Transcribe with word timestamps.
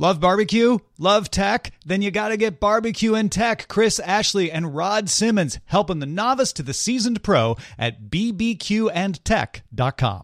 Love 0.00 0.20
barbecue? 0.20 0.78
Love 0.96 1.28
tech? 1.28 1.72
Then 1.84 2.02
you 2.02 2.12
gotta 2.12 2.36
get 2.36 2.60
barbecue 2.60 3.16
and 3.16 3.32
tech. 3.32 3.66
Chris 3.66 3.98
Ashley 3.98 4.48
and 4.48 4.76
Rod 4.76 5.10
Simmons 5.10 5.58
helping 5.64 5.98
the 5.98 6.06
novice 6.06 6.52
to 6.52 6.62
the 6.62 6.72
seasoned 6.72 7.24
pro 7.24 7.56
at 7.76 8.04
bbqandtech.com. 8.04 10.22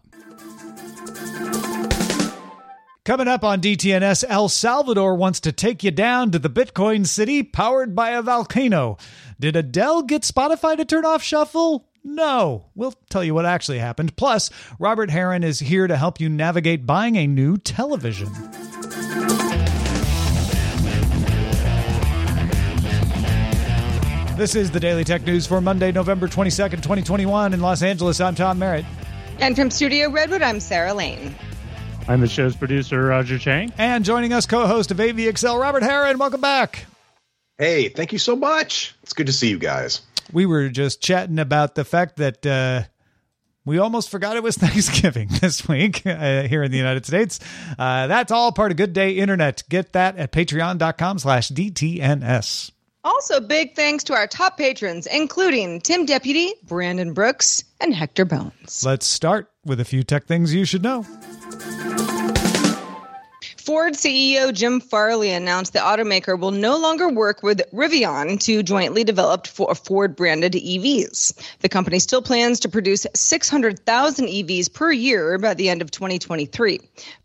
Coming 3.03 3.27
up 3.27 3.43
on 3.43 3.59
DTNS, 3.59 4.23
El 4.29 4.47
Salvador 4.47 5.15
wants 5.15 5.41
to 5.41 5.51
take 5.51 5.83
you 5.83 5.91
down 5.91 6.31
to 6.31 6.39
the 6.39 6.49
Bitcoin 6.49 7.05
city 7.05 7.43
powered 7.43 7.93
by 7.93 8.11
a 8.11 8.21
volcano. 8.21 8.95
Did 9.41 9.57
Adele 9.57 10.03
get 10.03 10.21
Spotify 10.21 10.77
to 10.77 10.85
turn 10.85 11.03
off 11.03 11.21
shuffle? 11.21 11.89
No. 12.01 12.67
We'll 12.75 12.93
tell 13.09 13.25
you 13.25 13.33
what 13.33 13.45
actually 13.45 13.79
happened. 13.79 14.15
Plus, 14.15 14.49
Robert 14.79 15.09
Heron 15.09 15.43
is 15.43 15.59
here 15.59 15.85
to 15.85 15.97
help 15.97 16.21
you 16.21 16.29
navigate 16.29 16.85
buying 16.85 17.17
a 17.17 17.27
new 17.27 17.57
television. 17.57 18.29
This 24.37 24.53
is 24.53 24.69
the 24.69 24.81
Daily 24.81 25.05
Tech 25.05 25.25
News 25.25 25.47
for 25.47 25.61
Monday, 25.61 25.93
November 25.93 26.27
22nd, 26.27 26.71
2021. 26.71 27.53
In 27.53 27.61
Los 27.61 27.81
Angeles, 27.81 28.19
I'm 28.19 28.35
Tom 28.35 28.59
Merritt. 28.59 28.83
And 29.39 29.55
from 29.55 29.71
Studio 29.71 30.09
Redwood, 30.09 30.41
I'm 30.41 30.59
Sarah 30.59 30.93
Lane. 30.93 31.33
I'm 32.09 32.19
the 32.19 32.27
show's 32.27 32.53
producer, 32.53 33.01
Roger 33.01 33.39
Chang. 33.39 33.71
And 33.77 34.03
joining 34.03 34.33
us, 34.33 34.45
co 34.45 34.67
host 34.67 34.91
of 34.91 34.97
AVExcel, 34.97 35.57
Robert 35.57 35.83
Heron. 35.83 36.17
Welcome 36.17 36.41
back. 36.41 36.85
Hey, 37.57 37.87
thank 37.87 38.11
you 38.11 38.19
so 38.19 38.35
much. 38.35 38.93
It's 39.03 39.13
good 39.13 39.27
to 39.27 39.33
see 39.33 39.49
you 39.49 39.57
guys. 39.57 40.01
We 40.33 40.45
were 40.45 40.67
just 40.67 41.01
chatting 41.01 41.39
about 41.39 41.75
the 41.75 41.85
fact 41.85 42.17
that 42.17 42.45
uh, 42.45 42.81
we 43.63 43.77
almost 43.77 44.09
forgot 44.09 44.35
it 44.35 44.43
was 44.43 44.57
Thanksgiving 44.57 45.29
this 45.39 45.65
week 45.65 46.05
uh, 46.05 46.43
here 46.43 46.61
in 46.61 46.71
the 46.71 46.77
United 46.77 47.05
States. 47.05 47.39
Uh, 47.79 48.07
that's 48.07 48.33
all 48.33 48.51
part 48.51 48.71
of 48.71 48.75
Good 48.77 48.91
Day 48.91 49.11
Internet. 49.11 49.63
Get 49.69 49.93
that 49.93 50.17
at 50.17 50.33
patreon.com 50.33 51.19
slash 51.19 51.51
DTNS. 51.51 52.71
Also, 53.05 53.39
big 53.39 53.75
thanks 53.75 54.03
to 54.03 54.13
our 54.13 54.25
top 54.25 54.57
patrons, 54.57 55.05
including 55.05 55.79
Tim 55.79 56.07
Deputy, 56.07 56.53
Brandon 56.63 57.13
Brooks, 57.13 57.63
and 57.79 57.93
Hector 57.93 58.25
Bones. 58.25 58.83
Let's 58.83 59.05
start 59.05 59.51
with 59.63 59.79
a 59.79 59.85
few 59.85 60.01
tech 60.03 60.25
things 60.25 60.55
you 60.55 60.65
should 60.65 60.81
know. 60.81 61.05
Ford 63.65 63.93
CEO 63.93 64.53
Jim 64.53 64.79
Farley 64.79 65.31
announced 65.31 65.73
the 65.73 65.79
automaker 65.79 66.39
will 66.39 66.51
no 66.51 66.77
longer 66.77 67.09
work 67.09 67.41
with 67.41 67.63
Rivian 67.73 68.39
to 68.41 68.61
jointly 68.61 69.03
develop 69.03 69.47
Ford 69.47 70.15
branded 70.15 70.53
EVs. 70.53 71.33
The 71.61 71.69
company 71.69 71.97
still 71.97 72.21
plans 72.21 72.59
to 72.59 72.69
produce 72.69 73.07
600,000 73.15 74.27
EVs 74.27 74.71
per 74.71 74.91
year 74.91 75.39
by 75.39 75.55
the 75.55 75.69
end 75.69 75.81
of 75.81 75.89
2023. 75.89 76.79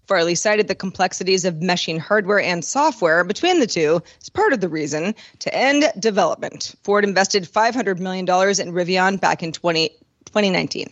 Farley 0.06 0.34
cited 0.34 0.66
the 0.66 0.74
complexities 0.74 1.44
of 1.44 1.56
meshing 1.56 1.98
hardware 1.98 2.40
and 2.40 2.64
software 2.64 3.22
between 3.22 3.60
the 3.60 3.66
two 3.66 4.02
as 4.22 4.30
part 4.30 4.54
of 4.54 4.62
the 4.62 4.68
reason 4.70 5.14
to 5.40 5.54
end 5.54 5.92
development. 5.98 6.74
Ford 6.84 7.04
invested 7.04 7.44
$500 7.44 7.98
million 7.98 8.24
in 8.24 8.72
Rivian 8.74 9.20
back 9.20 9.42
in 9.42 9.52
20, 9.52 9.90
2019. 10.24 10.90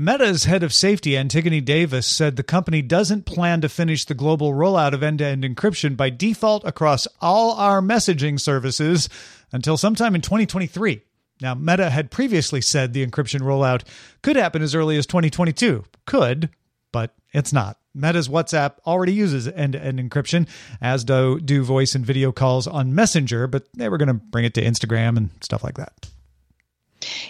Meta's 0.00 0.44
head 0.44 0.62
of 0.62 0.72
safety, 0.72 1.16
Antigone 1.16 1.60
Davis, 1.60 2.06
said 2.06 2.36
the 2.36 2.44
company 2.44 2.82
doesn't 2.82 3.26
plan 3.26 3.60
to 3.62 3.68
finish 3.68 4.04
the 4.04 4.14
global 4.14 4.52
rollout 4.52 4.92
of 4.92 5.02
end 5.02 5.18
to 5.18 5.24
end 5.24 5.42
encryption 5.42 5.96
by 5.96 6.08
default 6.08 6.64
across 6.64 7.08
all 7.20 7.56
our 7.56 7.80
messaging 7.80 8.38
services 8.38 9.08
until 9.50 9.76
sometime 9.76 10.14
in 10.14 10.20
2023. 10.20 11.02
Now, 11.40 11.56
Meta 11.56 11.90
had 11.90 12.12
previously 12.12 12.60
said 12.60 12.92
the 12.92 13.04
encryption 13.04 13.40
rollout 13.40 13.82
could 14.22 14.36
happen 14.36 14.62
as 14.62 14.72
early 14.72 14.96
as 14.96 15.04
2022. 15.04 15.82
Could, 16.06 16.50
but 16.92 17.16
it's 17.32 17.52
not. 17.52 17.78
Meta's 17.92 18.28
WhatsApp 18.28 18.74
already 18.86 19.14
uses 19.14 19.48
end 19.48 19.72
to 19.72 19.82
end 19.82 19.98
encryption, 19.98 20.46
as 20.80 21.02
do, 21.02 21.40
do 21.40 21.64
voice 21.64 21.96
and 21.96 22.06
video 22.06 22.30
calls 22.30 22.68
on 22.68 22.94
Messenger, 22.94 23.48
but 23.48 23.64
they 23.74 23.88
were 23.88 23.98
going 23.98 24.06
to 24.06 24.14
bring 24.14 24.44
it 24.44 24.54
to 24.54 24.62
Instagram 24.62 25.16
and 25.16 25.30
stuff 25.40 25.64
like 25.64 25.74
that. 25.74 26.08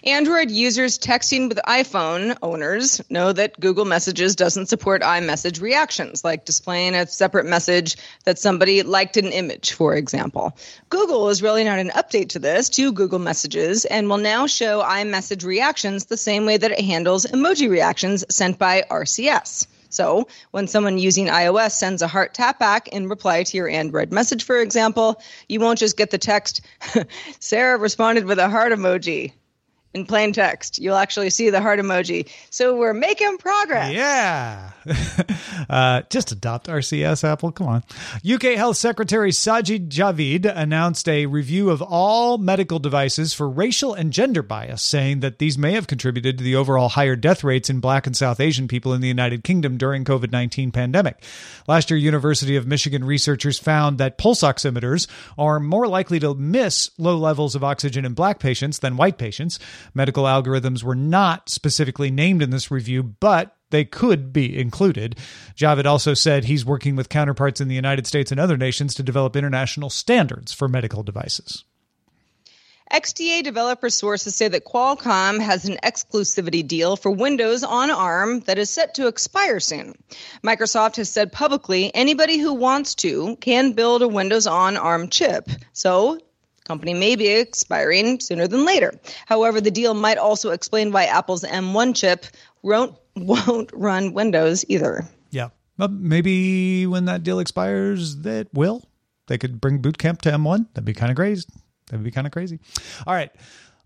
Android 0.04 0.50
users 0.50 0.98
texting 0.98 1.48
with 1.48 1.58
iPhone 1.66 2.36
owners 2.40 3.00
know 3.10 3.32
that 3.32 3.58
Google 3.58 3.84
Messages 3.84 4.36
doesn't 4.36 4.66
support 4.66 5.02
iMessage 5.02 5.60
reactions, 5.60 6.22
like 6.22 6.44
displaying 6.44 6.94
a 6.94 7.06
separate 7.06 7.46
message 7.46 7.96
that 8.24 8.38
somebody 8.38 8.82
liked 8.82 9.16
an 9.16 9.32
image, 9.32 9.72
for 9.72 9.96
example. 9.96 10.56
Google 10.88 11.28
is 11.30 11.42
rolling 11.42 11.66
out 11.66 11.80
an 11.80 11.90
update 11.90 12.30
to 12.30 12.38
this 12.38 12.68
to 12.70 12.92
Google 12.92 13.18
Messages 13.18 13.84
and 13.86 14.08
will 14.08 14.18
now 14.18 14.46
show 14.46 14.82
iMessage 14.82 15.44
reactions 15.44 16.04
the 16.04 16.16
same 16.16 16.46
way 16.46 16.56
that 16.56 16.70
it 16.70 16.80
handles 16.80 17.26
emoji 17.26 17.68
reactions 17.68 18.24
sent 18.30 18.58
by 18.58 18.84
RCS. 18.88 19.66
So, 19.90 20.28
when 20.50 20.68
someone 20.68 20.98
using 20.98 21.26
iOS 21.26 21.72
sends 21.72 22.02
a 22.02 22.08
heart 22.08 22.34
tap 22.34 22.58
back 22.58 22.88
in 22.88 23.08
reply 23.08 23.42
to 23.42 23.56
your 23.56 23.68
Android 23.68 24.12
message, 24.12 24.44
for 24.44 24.60
example, 24.60 25.20
you 25.48 25.60
won't 25.60 25.78
just 25.78 25.96
get 25.96 26.10
the 26.10 26.18
text, 26.18 26.60
Sarah 27.40 27.78
responded 27.78 28.26
with 28.26 28.38
a 28.38 28.50
heart 28.50 28.72
emoji 28.72 29.32
in 29.94 30.04
plain 30.04 30.32
text. 30.32 30.78
You'll 30.78 30.96
actually 30.96 31.30
see 31.30 31.50
the 31.50 31.60
heart 31.60 31.80
emoji. 31.80 32.28
So 32.50 32.76
we're 32.76 32.92
making 32.92 33.38
progress. 33.38 33.92
Yeah. 33.92 34.70
uh, 35.70 36.02
just 36.10 36.30
adopt 36.30 36.66
RCS, 36.66 37.24
Apple. 37.24 37.52
Come 37.52 37.66
on. 37.66 37.84
UK 38.28 38.54
Health 38.56 38.76
Secretary 38.76 39.30
Sajid 39.30 39.88
Javid 39.88 40.50
announced 40.54 41.08
a 41.08 41.26
review 41.26 41.70
of 41.70 41.80
all 41.80 42.36
medical 42.38 42.78
devices 42.78 43.32
for 43.32 43.48
racial 43.48 43.94
and 43.94 44.12
gender 44.12 44.42
bias, 44.42 44.82
saying 44.82 45.20
that 45.20 45.38
these 45.38 45.56
may 45.56 45.72
have 45.72 45.86
contributed 45.86 46.38
to 46.38 46.44
the 46.44 46.56
overall 46.56 46.90
higher 46.90 47.16
death 47.16 47.42
rates 47.42 47.70
in 47.70 47.80
Black 47.80 48.06
and 48.06 48.16
South 48.16 48.40
Asian 48.40 48.68
people 48.68 48.92
in 48.92 49.00
the 49.00 49.08
United 49.08 49.42
Kingdom 49.42 49.78
during 49.78 50.04
COVID-19 50.04 50.72
pandemic. 50.72 51.22
Last 51.66 51.90
year, 51.90 51.98
University 51.98 52.56
of 52.56 52.66
Michigan 52.66 53.04
researchers 53.04 53.58
found 53.58 53.98
that 53.98 54.18
pulse 54.18 54.42
oximeters 54.42 55.06
are 55.38 55.58
more 55.58 55.86
likely 55.88 56.20
to 56.20 56.34
miss 56.34 56.90
low 56.98 57.16
levels 57.16 57.54
of 57.54 57.64
oxygen 57.64 58.04
in 58.04 58.12
black 58.12 58.38
patients 58.38 58.78
than 58.80 58.96
white 58.96 59.18
patients. 59.18 59.58
Medical 59.94 60.24
algorithms 60.24 60.82
were 60.82 60.94
not 60.94 61.48
specifically 61.48 62.10
named 62.10 62.42
in 62.42 62.50
this 62.50 62.70
review, 62.70 63.02
but 63.02 63.56
they 63.70 63.84
could 63.84 64.32
be 64.32 64.58
included. 64.58 65.16
Javid 65.56 65.84
also 65.84 66.14
said 66.14 66.44
he's 66.44 66.64
working 66.64 66.96
with 66.96 67.08
counterparts 67.08 67.60
in 67.60 67.68
the 67.68 67.74
United 67.74 68.06
States 68.06 68.30
and 68.30 68.40
other 68.40 68.56
nations 68.56 68.94
to 68.94 69.02
develop 69.02 69.36
international 69.36 69.90
standards 69.90 70.52
for 70.52 70.68
medical 70.68 71.02
devices. 71.02 71.64
XDA 72.92 73.42
developer 73.42 73.90
sources 73.90 74.34
say 74.34 74.48
that 74.48 74.64
Qualcomm 74.64 75.40
has 75.40 75.66
an 75.66 75.76
exclusivity 75.84 76.66
deal 76.66 76.96
for 76.96 77.10
Windows 77.10 77.62
on 77.62 77.90
ARM 77.90 78.40
that 78.40 78.58
is 78.58 78.70
set 78.70 78.94
to 78.94 79.08
expire 79.08 79.60
soon. 79.60 79.94
Microsoft 80.42 80.96
has 80.96 81.10
said 81.10 81.30
publicly 81.30 81.94
anybody 81.94 82.38
who 82.38 82.54
wants 82.54 82.94
to 82.94 83.36
can 83.36 83.72
build 83.72 84.00
a 84.00 84.08
Windows 84.08 84.46
on 84.46 84.78
ARM 84.78 85.10
chip. 85.10 85.50
So, 85.74 86.18
company 86.68 86.94
may 86.94 87.16
be 87.16 87.26
expiring 87.26 88.20
sooner 88.20 88.46
than 88.46 88.64
later. 88.64 88.94
However, 89.26 89.60
the 89.60 89.70
deal 89.70 89.94
might 89.94 90.18
also 90.18 90.50
explain 90.50 90.92
why 90.92 91.06
Apple's 91.06 91.42
M1 91.42 91.96
chip 91.96 92.26
won't, 92.62 92.94
won't 93.16 93.70
run 93.72 94.12
Windows 94.12 94.64
either. 94.68 95.04
Yeah. 95.30 95.48
But 95.76 95.90
maybe 95.90 96.86
when 96.86 97.06
that 97.06 97.22
deal 97.22 97.40
expires, 97.40 98.16
that 98.18 98.48
will. 98.52 98.84
They 99.26 99.38
could 99.38 99.60
bring 99.60 99.78
Boot 99.78 99.98
Camp 99.98 100.22
to 100.22 100.30
M1. 100.30 100.66
That'd 100.74 100.84
be 100.84 100.94
kind 100.94 101.10
of 101.10 101.16
crazy. 101.16 101.46
That'd 101.88 102.04
be 102.04 102.10
kind 102.10 102.26
of 102.26 102.32
crazy. 102.32 102.60
All 103.06 103.14
right. 103.14 103.30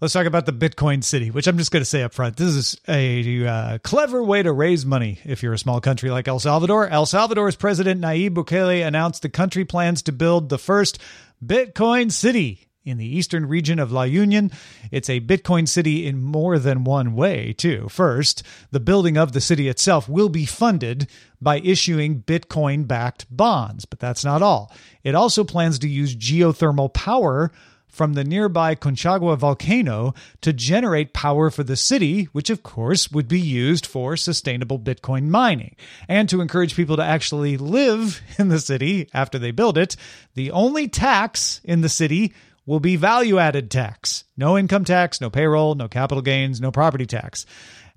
Let's 0.00 0.14
talk 0.14 0.26
about 0.26 0.46
the 0.46 0.52
Bitcoin 0.52 1.05
City, 1.05 1.31
which 1.31 1.46
I'm 1.46 1.56
just 1.56 1.70
going 1.70 1.82
to 1.82 1.88
say 1.88 2.02
up 2.02 2.12
front. 2.12 2.37
This 2.37 2.49
is 2.49 2.76
a 2.88 3.46
uh, 3.46 3.79
clever 3.84 4.20
way 4.25 4.43
to 4.43 4.52
raise 4.52 4.84
money 4.84 5.20
if 5.25 5.44
you're 5.44 5.52
a 5.52 5.58
small 5.58 5.81
country 5.81 6.11
like 6.11 6.26
El 6.26 6.40
Salvador. 6.40 6.88
El 6.88 7.06
Salvador's 7.06 7.55
president 7.55 8.00
Nayib 8.00 8.31
Bukele 8.31 8.84
announced 8.84 9.23
the 9.23 9.29
country 9.29 9.64
plans 9.64 10.02
to 10.02 10.11
build 10.12 10.49
the 10.49 10.58
first 10.58 10.99
Bitcoin 11.44 12.11
City 12.11 12.67
in 12.84 12.99
the 12.99 13.17
eastern 13.17 13.46
region 13.46 13.79
of 13.79 13.93
La 13.93 14.02
Union. 14.02 14.50
It's 14.90 15.11
a 15.11 15.20
Bitcoin 15.20 15.69
city 15.69 16.06
in 16.06 16.23
more 16.23 16.58
than 16.58 16.84
one 16.84 17.14
way, 17.14 17.52
too. 17.52 17.88
First, 17.88 18.43
the 18.70 18.81
building 18.81 19.17
of 19.17 19.32
the 19.32 19.40
city 19.40 19.69
itself 19.69 20.08
will 20.08 20.29
be 20.29 20.46
funded 20.46 21.08
by 21.40 21.58
issuing 21.61 22.23
Bitcoin 22.23 22.87
backed 22.87 23.26
bonds, 23.34 23.84
but 23.84 23.99
that's 23.99 24.25
not 24.25 24.43
all. 24.43 24.73
It 25.02 25.14
also 25.14 25.44
plans 25.44 25.79
to 25.81 25.88
use 25.88 26.17
geothermal 26.17 26.93
power 26.93 27.50
from 27.93 28.14
the 28.14 28.25
nearby 28.25 28.75
Conchagua 28.75 29.37
volcano 29.37 30.14
to 30.40 30.52
generate 30.52 31.12
power 31.12 31.50
for 31.50 31.62
the 31.62 31.76
city, 31.76 32.25
which 32.32 32.49
of 32.49 32.62
course 32.62 33.12
would 33.12 33.29
be 33.29 33.38
used 33.38 33.84
for 33.84 34.17
sustainable 34.17 34.79
Bitcoin 34.79 35.29
mining. 35.29 35.76
And 36.08 36.26
to 36.31 36.40
encourage 36.40 36.75
people 36.75 36.96
to 36.96 37.05
actually 37.05 37.58
live 37.58 38.23
in 38.38 38.49
the 38.49 38.58
city 38.58 39.11
after 39.12 39.38
they 39.38 39.50
build 39.50 39.76
it, 39.76 39.94
the 40.34 40.50
only 40.50 40.88
tax 40.88 41.61
in 41.64 41.82
the 41.82 41.90
city 41.90 42.32
will 42.67 42.81
be 42.81 42.97
value 42.97 43.38
added 43.38 43.70
tax. 43.70 44.25
No 44.37 44.56
income 44.56 44.85
tax, 44.85 45.20
no 45.20 45.31
payroll, 45.31 45.75
no 45.75 45.88
capital 45.88 46.23
gains, 46.23 46.61
no 46.61 46.70
property 46.70 47.06
tax. 47.06 47.47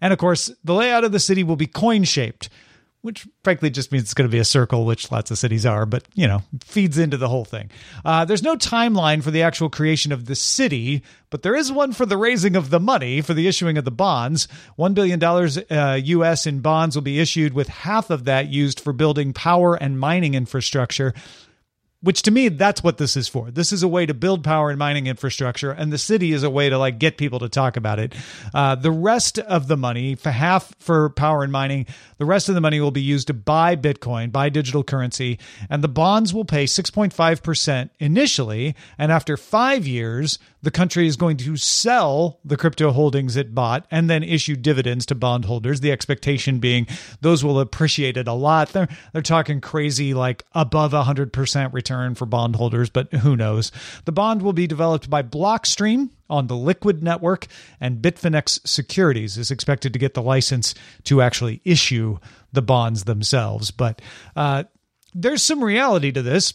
And 0.01 0.11
of 0.11 0.19
course, 0.19 0.51
the 0.63 0.73
layout 0.73 1.03
of 1.03 1.11
the 1.11 1.19
city 1.19 1.43
will 1.43 1.55
be 1.55 1.67
coin 1.67 2.03
shaped, 2.03 2.49
which 3.01 3.27
frankly 3.43 3.69
just 3.69 3.91
means 3.91 4.03
it's 4.03 4.13
going 4.15 4.27
to 4.27 4.31
be 4.31 4.39
a 4.39 4.45
circle, 4.45 4.85
which 4.85 5.11
lots 5.11 5.29
of 5.29 5.37
cities 5.37 5.65
are, 5.65 5.85
but 5.85 6.03
you 6.15 6.27
know, 6.27 6.41
feeds 6.63 6.97
into 6.97 7.17
the 7.17 7.29
whole 7.29 7.45
thing. 7.45 7.69
Uh, 8.03 8.25
there's 8.25 8.43
no 8.43 8.55
timeline 8.55 9.23
for 9.23 9.31
the 9.31 9.43
actual 9.43 9.69
creation 9.69 10.11
of 10.11 10.25
the 10.25 10.35
city, 10.35 11.03
but 11.29 11.43
there 11.43 11.55
is 11.55 11.71
one 11.71 11.93
for 11.93 12.05
the 12.05 12.17
raising 12.17 12.55
of 12.55 12.71
the 12.71 12.79
money 12.79 13.21
for 13.21 13.33
the 13.33 13.47
issuing 13.47 13.77
of 13.77 13.85
the 13.85 13.91
bonds. 13.91 14.47
$1 14.79 14.93
billion 14.95 15.23
uh, 15.23 15.93
US 16.03 16.47
in 16.47 16.61
bonds 16.61 16.95
will 16.95 17.03
be 17.03 17.19
issued, 17.19 17.53
with 17.53 17.67
half 17.67 18.09
of 18.09 18.25
that 18.25 18.47
used 18.49 18.79
for 18.79 18.91
building 18.91 19.33
power 19.33 19.75
and 19.75 19.99
mining 19.99 20.33
infrastructure 20.33 21.13
which 22.05 22.21
to 22.21 22.31
me 22.31 22.49
that's 22.49 22.83
what 22.83 22.99
this 22.99 23.17
is 23.17 23.27
for. 23.27 23.49
This 23.49 23.73
is 23.73 23.81
a 23.81 23.87
way 23.87 24.05
to 24.05 24.13
build 24.13 24.43
power 24.43 24.69
and 24.69 24.77
mining 24.77 25.07
infrastructure 25.07 25.71
and 25.71 25.91
the 25.91 25.97
city 25.97 26.31
is 26.31 26.43
a 26.43 26.49
way 26.51 26.69
to 26.69 26.77
like 26.77 26.99
get 26.99 27.17
people 27.17 27.39
to 27.39 27.49
talk 27.49 27.77
about 27.77 27.97
it. 27.97 28.13
Uh, 28.53 28.75
the 28.75 28.91
rest 28.91 29.39
of 29.39 29.67
the 29.67 29.75
money 29.75 30.13
for 30.13 30.29
half 30.29 30.73
for 30.77 31.09
power 31.09 31.41
and 31.41 31.51
mining 31.51 31.87
the 32.19 32.25
rest 32.25 32.47
of 32.47 32.53
the 32.53 32.61
money 32.61 32.79
will 32.79 32.91
be 32.91 33.01
used 33.01 33.27
to 33.27 33.33
buy 33.33 33.75
bitcoin 33.75 34.31
buy 34.31 34.49
digital 34.49 34.83
currency 34.83 35.39
and 35.67 35.83
the 35.83 35.87
bonds 35.87 36.31
will 36.31 36.45
pay 36.45 36.65
6.5% 36.65 37.89
initially 37.99 38.75
and 38.99 39.11
after 39.11 39.35
five 39.35 39.87
years 39.87 40.37
the 40.65 40.71
country 40.71 41.07
is 41.07 41.15
going 41.15 41.37
to 41.37 41.55
sell 41.55 42.39
the 42.43 42.57
crypto 42.57 42.91
holdings 42.91 43.37
it 43.37 43.55
bought 43.55 43.85
and 43.89 44.09
then 44.09 44.23
issue 44.23 44.55
dividends 44.55 45.05
to 45.05 45.15
bondholders 45.15 45.79
the 45.79 45.91
expectation 45.91 46.59
being 46.59 46.85
those 47.21 47.43
will 47.43 47.59
appreciate 47.59 48.17
it 48.17 48.27
a 48.27 48.33
lot 48.33 48.69
they're, 48.69 48.89
they're 49.13 49.21
talking 49.21 49.61
crazy 49.61 50.13
like 50.13 50.43
above 50.53 50.91
100% 50.91 51.73
return 51.73 52.15
for 52.15 52.25
bondholders, 52.25 52.89
but 52.89 53.11
who 53.13 53.35
knows? 53.35 53.71
The 54.05 54.11
bond 54.11 54.41
will 54.41 54.53
be 54.53 54.67
developed 54.67 55.09
by 55.09 55.23
Blockstream 55.23 56.09
on 56.29 56.47
the 56.47 56.55
Liquid 56.55 57.03
network, 57.03 57.47
and 57.79 58.01
Bitfinex 58.01 58.67
Securities 58.67 59.37
is 59.37 59.51
expected 59.51 59.93
to 59.93 59.99
get 59.99 60.13
the 60.13 60.21
license 60.21 60.73
to 61.03 61.21
actually 61.21 61.61
issue 61.63 62.17
the 62.51 62.61
bonds 62.61 63.03
themselves. 63.03 63.71
But 63.71 64.01
uh, 64.35 64.63
there's 65.13 65.43
some 65.43 65.63
reality 65.63 66.11
to 66.11 66.21
this 66.21 66.53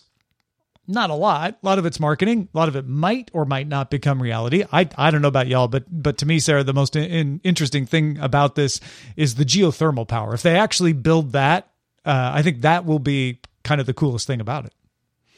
not 0.91 1.11
a 1.11 1.15
lot. 1.15 1.59
A 1.63 1.67
lot 1.67 1.79
of 1.79 1.87
it's 1.87 2.01
marketing. 2.01 2.49
A 2.53 2.59
lot 2.59 2.69
of 2.69 2.77
it 2.77 2.87
might 2.87 3.31
or 3.33 3.45
might 3.45 3.69
not 3.69 3.91
become 3.91 4.21
reality. 4.23 4.65
I 4.73 4.89
I 4.97 5.11
don't 5.11 5.23
know 5.23 5.29
about 5.29 5.47
y'all, 5.47 5.69
but 5.69 5.85
but 5.91 6.19
to 6.19 6.27
me, 6.27 6.39
Sarah, 6.39 6.65
the 6.65 6.75
most 6.75 6.97
in, 6.97 7.41
interesting 7.45 7.87
thing 7.87 8.19
about 8.19 8.55
this 8.55 8.81
is 9.17 9.37
the 9.37 9.45
geothermal 9.45 10.07
power. 10.07 10.35
If 10.35 10.43
they 10.43 10.57
actually 10.57 10.93
build 10.93 11.33
that, 11.33 11.71
uh, 12.05 12.33
I 12.35 12.43
think 12.43 12.63
that 12.63 12.85
will 12.85 12.99
be 12.99 13.41
kind 13.63 13.81
of 13.81 13.87
the 13.87 13.95
coolest 13.95 14.27
thing 14.27 14.41
about 14.41 14.67
it. 14.67 14.75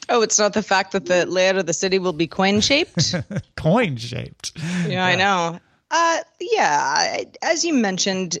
Oh, 0.09 0.21
it's 0.21 0.37
not 0.37 0.53
the 0.53 0.63
fact 0.63 0.91
that 0.91 1.05
the 1.05 1.25
layout 1.25 1.55
of 1.55 1.65
the 1.65 1.73
city 1.73 1.97
will 1.97 2.13
be 2.13 2.27
coin 2.27 2.59
shaped? 2.59 3.15
coin 3.55 3.95
shaped. 3.95 4.51
Yeah, 4.57 4.87
yeah, 4.87 5.05
I 5.05 5.15
know. 5.15 5.59
Uh, 5.89 6.17
yeah, 6.41 7.23
as 7.41 7.63
you 7.63 7.73
mentioned, 7.73 8.37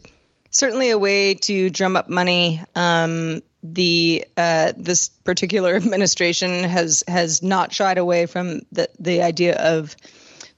certainly 0.49 0.89
a 0.89 0.97
way 0.97 1.35
to 1.35 1.69
drum 1.69 1.95
up 1.95 2.09
money. 2.09 2.61
Um, 2.75 3.41
the 3.63 4.25
uh, 4.37 4.73
this 4.77 5.09
particular 5.09 5.75
administration 5.75 6.63
has 6.63 7.03
has 7.07 7.41
not 7.41 7.73
shied 7.73 7.97
away 7.97 8.25
from 8.25 8.61
the 8.71 8.89
the 8.99 9.21
idea 9.21 9.55
of 9.55 9.95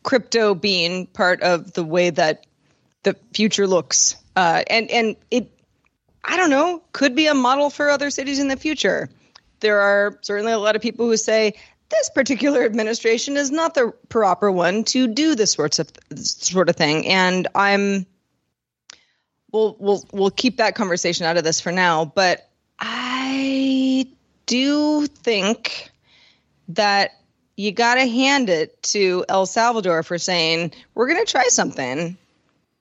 crypto 0.04 0.54
being 0.54 1.08
part 1.08 1.42
of 1.42 1.74
the 1.74 1.84
way 1.84 2.10
that 2.10 2.46
the 3.04 3.16
future 3.34 3.68
looks, 3.68 4.16
uh, 4.36 4.64
and 4.68 4.90
and 4.92 5.16
it 5.32 5.52
I 6.24 6.38
don't 6.38 6.50
know 6.50 6.82
could 6.92 7.16
be 7.16 7.28
a 7.28 7.34
model 7.34 7.70
for 7.70 7.90
other 7.90 8.10
cities 8.10 8.40
in 8.40 8.48
the 8.48 8.58
future 8.58 9.10
there 9.60 9.82
are 9.82 10.20
certainly 10.22 10.52
a 10.52 10.60
lot 10.60 10.76
of 10.76 10.82
people 10.82 11.08
who 11.08 11.18
say 11.18 11.54
this 11.90 12.10
particular 12.10 12.64
administration 12.64 13.38
is 13.38 13.52
not 13.52 13.74
the 13.74 13.94
proper 14.10 14.52
one 14.52 14.84
to 14.86 15.08
do 15.08 15.36
this 15.36 15.52
sorts 15.52 15.80
of 15.80 15.90
sort 16.16 16.70
of 16.70 16.76
thing, 16.76 17.08
and 17.08 17.48
I'm 17.56 18.06
we'll 19.52 19.76
we'll 19.80 20.06
we'll 20.12 20.32
keep 20.32 20.58
that 20.58 20.76
conversation 20.76 21.26
out 21.26 21.38
of 21.38 21.44
this 21.44 21.62
for 21.62 21.72
now. 21.72 22.06
But 22.06 22.50
I 22.80 24.08
do 24.46 25.08
think 25.08 25.92
that 26.70 27.12
you 27.56 27.72
got 27.72 27.96
to 27.96 28.08
hand 28.08 28.50
it 28.50 28.82
to 28.84 29.26
El 29.30 29.46
Salvador 29.46 30.04
for 30.04 30.18
saying 30.18 30.74
we're 30.94 31.08
going 31.08 31.24
to 31.24 31.32
try 31.32 31.48
something 31.48 32.18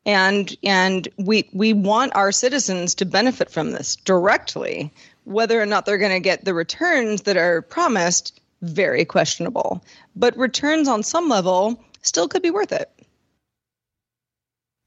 and 0.07 0.57
and 0.63 1.09
we 1.17 1.49
we 1.53 1.73
want 1.73 2.15
our 2.15 2.33
citizens 2.33 2.97
to 2.97 3.05
benefit 3.05 3.51
from 3.51 3.71
this 3.71 3.97
directly 3.97 4.93
whether 5.25 5.61
or 5.61 5.67
not 5.67 5.87
they're 5.87 5.99
going 5.99 6.13
to 6.13 6.21
get 6.21 6.45
the 6.45 6.55
returns 6.55 7.23
that 7.23 7.37
are 7.37 7.63
promised, 7.63 8.41
very 8.63 9.05
questionable. 9.05 9.83
But 10.15 10.37
returns 10.37 10.89
on 10.89 11.03
some 11.03 11.29
level 11.29 11.83
still 12.03 12.29
could 12.29 12.43
be 12.43 12.51
worth 12.51 12.73
it. 12.73 12.91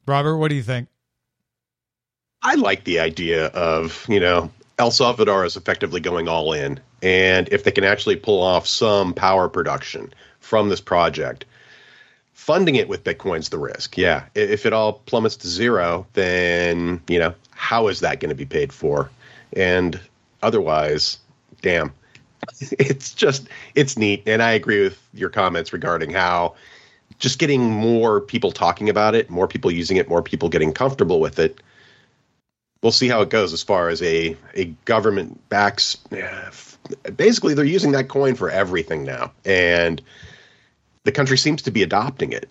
Robert, 0.05 0.37
what 0.37 0.49
do 0.49 0.55
you 0.55 0.63
think? 0.63 0.87
I 2.41 2.55
like 2.55 2.83
the 2.83 2.99
idea 2.99 3.47
of, 3.47 4.05
you 4.07 4.19
know, 4.19 4.51
El 4.79 4.91
Salvador 4.91 5.45
is 5.45 5.55
effectively 5.55 5.99
going 5.99 6.27
all 6.27 6.53
in. 6.53 6.79
And 7.01 7.49
if 7.51 7.63
they 7.63 7.71
can 7.71 7.83
actually 7.83 8.15
pull 8.15 8.41
off 8.41 8.67
some 8.67 9.13
power 9.13 9.49
production 9.49 10.13
from 10.39 10.69
this 10.69 10.81
project, 10.81 11.45
funding 12.33 12.75
it 12.75 12.87
with 12.87 13.03
Bitcoin's 13.03 13.49
the 13.49 13.57
risk. 13.57 13.97
Yeah. 13.97 14.23
If 14.35 14.65
it 14.65 14.73
all 14.73 14.93
plummets 14.93 15.35
to 15.37 15.47
zero, 15.47 16.05
then, 16.13 17.01
you 17.07 17.19
know, 17.19 17.33
how 17.51 17.87
is 17.87 17.99
that 18.01 18.19
going 18.19 18.29
to 18.29 18.35
be 18.35 18.45
paid 18.45 18.71
for? 18.71 19.09
And 19.53 19.99
otherwise, 20.41 21.17
damn, 21.61 21.91
it's 22.59 23.13
just 23.13 23.47
it's 23.75 23.97
neat, 23.97 24.23
and 24.25 24.41
I 24.41 24.51
agree 24.51 24.81
with 24.83 25.01
your 25.13 25.29
comments 25.29 25.73
regarding 25.73 26.11
how 26.11 26.55
just 27.19 27.39
getting 27.39 27.61
more 27.61 28.21
people 28.21 28.51
talking 28.51 28.89
about 28.89 29.15
it, 29.15 29.29
more 29.29 29.47
people 29.47 29.71
using 29.71 29.97
it, 29.97 30.07
more 30.07 30.21
people 30.21 30.49
getting 30.49 30.71
comfortable 30.71 31.19
with 31.19 31.39
it. 31.39 31.59
We'll 32.81 32.91
see 32.91 33.07
how 33.07 33.21
it 33.21 33.29
goes 33.29 33.53
as 33.53 33.63
far 33.63 33.89
as 33.89 34.01
a 34.01 34.35
a 34.53 34.65
government 34.85 35.47
backs. 35.49 35.97
Basically, 37.15 37.53
they're 37.53 37.65
using 37.65 37.91
that 37.91 38.07
coin 38.07 38.35
for 38.35 38.49
everything 38.49 39.03
now, 39.03 39.31
and 39.45 40.01
the 41.03 41.11
country 41.11 41.37
seems 41.37 41.61
to 41.63 41.71
be 41.71 41.83
adopting 41.83 42.33
it. 42.33 42.49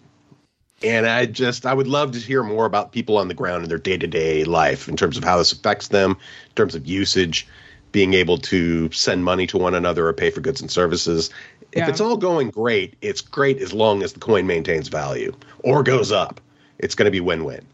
And 0.83 1.07
I 1.07 1.27
just 1.27 1.65
I 1.65 1.73
would 1.73 1.87
love 1.87 2.13
to 2.13 2.19
hear 2.19 2.43
more 2.43 2.67
about 2.67 2.93
people 2.93 3.17
on 3.17 3.29
the 3.29 3.35
ground 3.35 3.63
in 3.63 3.69
their 3.69 3.79
day 3.79 3.97
to 3.97 4.07
day 4.07 4.45
life 4.45 4.89
in 4.89 4.97
terms 4.97 5.17
of 5.17 5.25
how 5.25 5.39
this 5.39 5.53
affects 5.53 5.89
them, 5.89 6.13
in 6.13 6.55
terms 6.55 6.75
of 6.75 6.87
usage, 6.87 7.47
being 7.93 8.15
able 8.15 8.39
to 8.39 8.91
send 8.93 9.25
money 9.25 9.47
to 9.47 9.59
one 9.59 9.75
another 9.75 10.07
or 10.07 10.13
pay 10.13 10.31
for 10.31 10.41
goods 10.41 10.61
and 10.61 10.71
services. 10.71 11.31
If 11.73 11.79
yeah. 11.79 11.89
it's 11.89 12.01
all 12.01 12.17
going 12.17 12.51
great, 12.51 12.95
it's 13.01 13.21
great 13.21 13.59
as 13.59 13.73
long 13.73 14.03
as 14.03 14.13
the 14.13 14.21
coin 14.21 14.47
maintains 14.47 14.89
value 14.89 15.35
or 15.61 15.83
goes 15.83 16.13
up. 16.13 16.41
It's 16.79 16.95
going 16.95 17.07
to 17.07 17.11
be 17.11 17.21
win 17.21 17.45
win. 17.45 17.65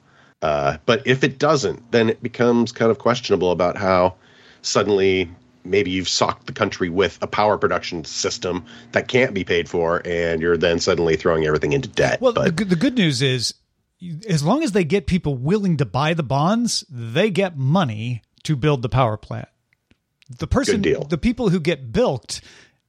Uh, 0.43 0.77
but 0.87 1.07
if 1.07 1.23
it 1.23 1.39
doesn't, 1.39 1.93
then 1.93 2.09
it 2.09 2.23
becomes 2.23 2.73
kind 2.73 2.91
of 2.91 2.99
questionable 2.99 3.53
about 3.53 3.77
how 3.77 4.15
suddenly 4.63 5.31
maybe 5.65 5.91
you've 5.93 6.09
socked 6.09 6.47
the 6.47 6.53
country 6.53 6.89
with 6.89 7.17
a 7.23 7.27
power 7.27 7.57
production 7.57 8.05
system 8.05 8.65
that 8.91 9.07
can't 9.07 9.33
be 9.33 9.45
paid 9.45 9.69
for, 9.69 10.03
and 10.05 10.43
you're 10.43 10.57
then 10.57 10.81
suddenly 10.81 11.17
throwing 11.17 11.47
everything 11.47 11.73
into 11.73 11.89
debt. 11.89 12.21
Well, 12.21 12.33
but, 12.33 12.57
the, 12.57 12.65
the 12.65 12.77
good 12.77 12.97
news 12.97 13.23
is, 13.23 13.55
as 14.29 14.43
long 14.43 14.65
as 14.65 14.73
they 14.73 14.83
get 14.83 15.07
people 15.07 15.37
willing 15.37 15.77
to 15.77 15.85
buy 15.85 16.15
the 16.15 16.25
bonds, 16.25 16.85
they 16.91 17.31
get 17.31 17.57
money 17.57 18.23
to 18.43 18.57
build 18.57 18.83
the 18.83 18.89
power 18.89 19.17
plant. 19.17 19.49
The 20.39 20.49
person, 20.49 20.83
the 20.83 21.19
people 21.19 21.51
who 21.51 21.61
get 21.61 21.93
bilked, 21.93 22.41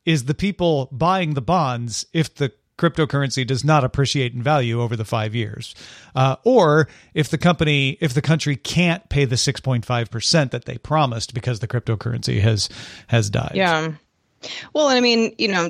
is 0.06 0.26
the 0.26 0.34
people 0.34 0.90
buying 0.92 1.34
the 1.36 1.42
bonds 1.42 2.06
if 2.14 2.34
the 2.34 2.52
cryptocurrency 2.84 3.48
does 3.48 3.64
not 3.64 3.84
appreciate 3.84 4.34
in 4.34 4.44
value 4.44 4.82
over 4.82 4.96
the 4.96 5.06
five 5.06 5.34
years, 5.34 5.74
uh, 6.16 6.36
or 6.44 6.90
if 7.14 7.30
the 7.30 7.38
company, 7.38 7.98
if 8.02 8.14
the 8.14 8.22
country 8.22 8.56
can't 8.56 9.08
pay 9.10 9.26
the 9.26 9.38
six 9.38 9.62
point 9.62 9.86
five 9.86 10.12
percent 10.12 10.52
that 10.52 10.66
they 10.66 10.78
promised 10.78 11.34
because 11.34 11.60
the 11.60 11.68
cryptocurrency 11.68 12.42
has 12.42 12.68
has 13.08 13.30
died. 13.30 13.54
Yeah. 13.56 13.94
Well, 14.74 14.88
I 14.88 15.00
mean, 15.00 15.34
you 15.38 15.48
know, 15.48 15.70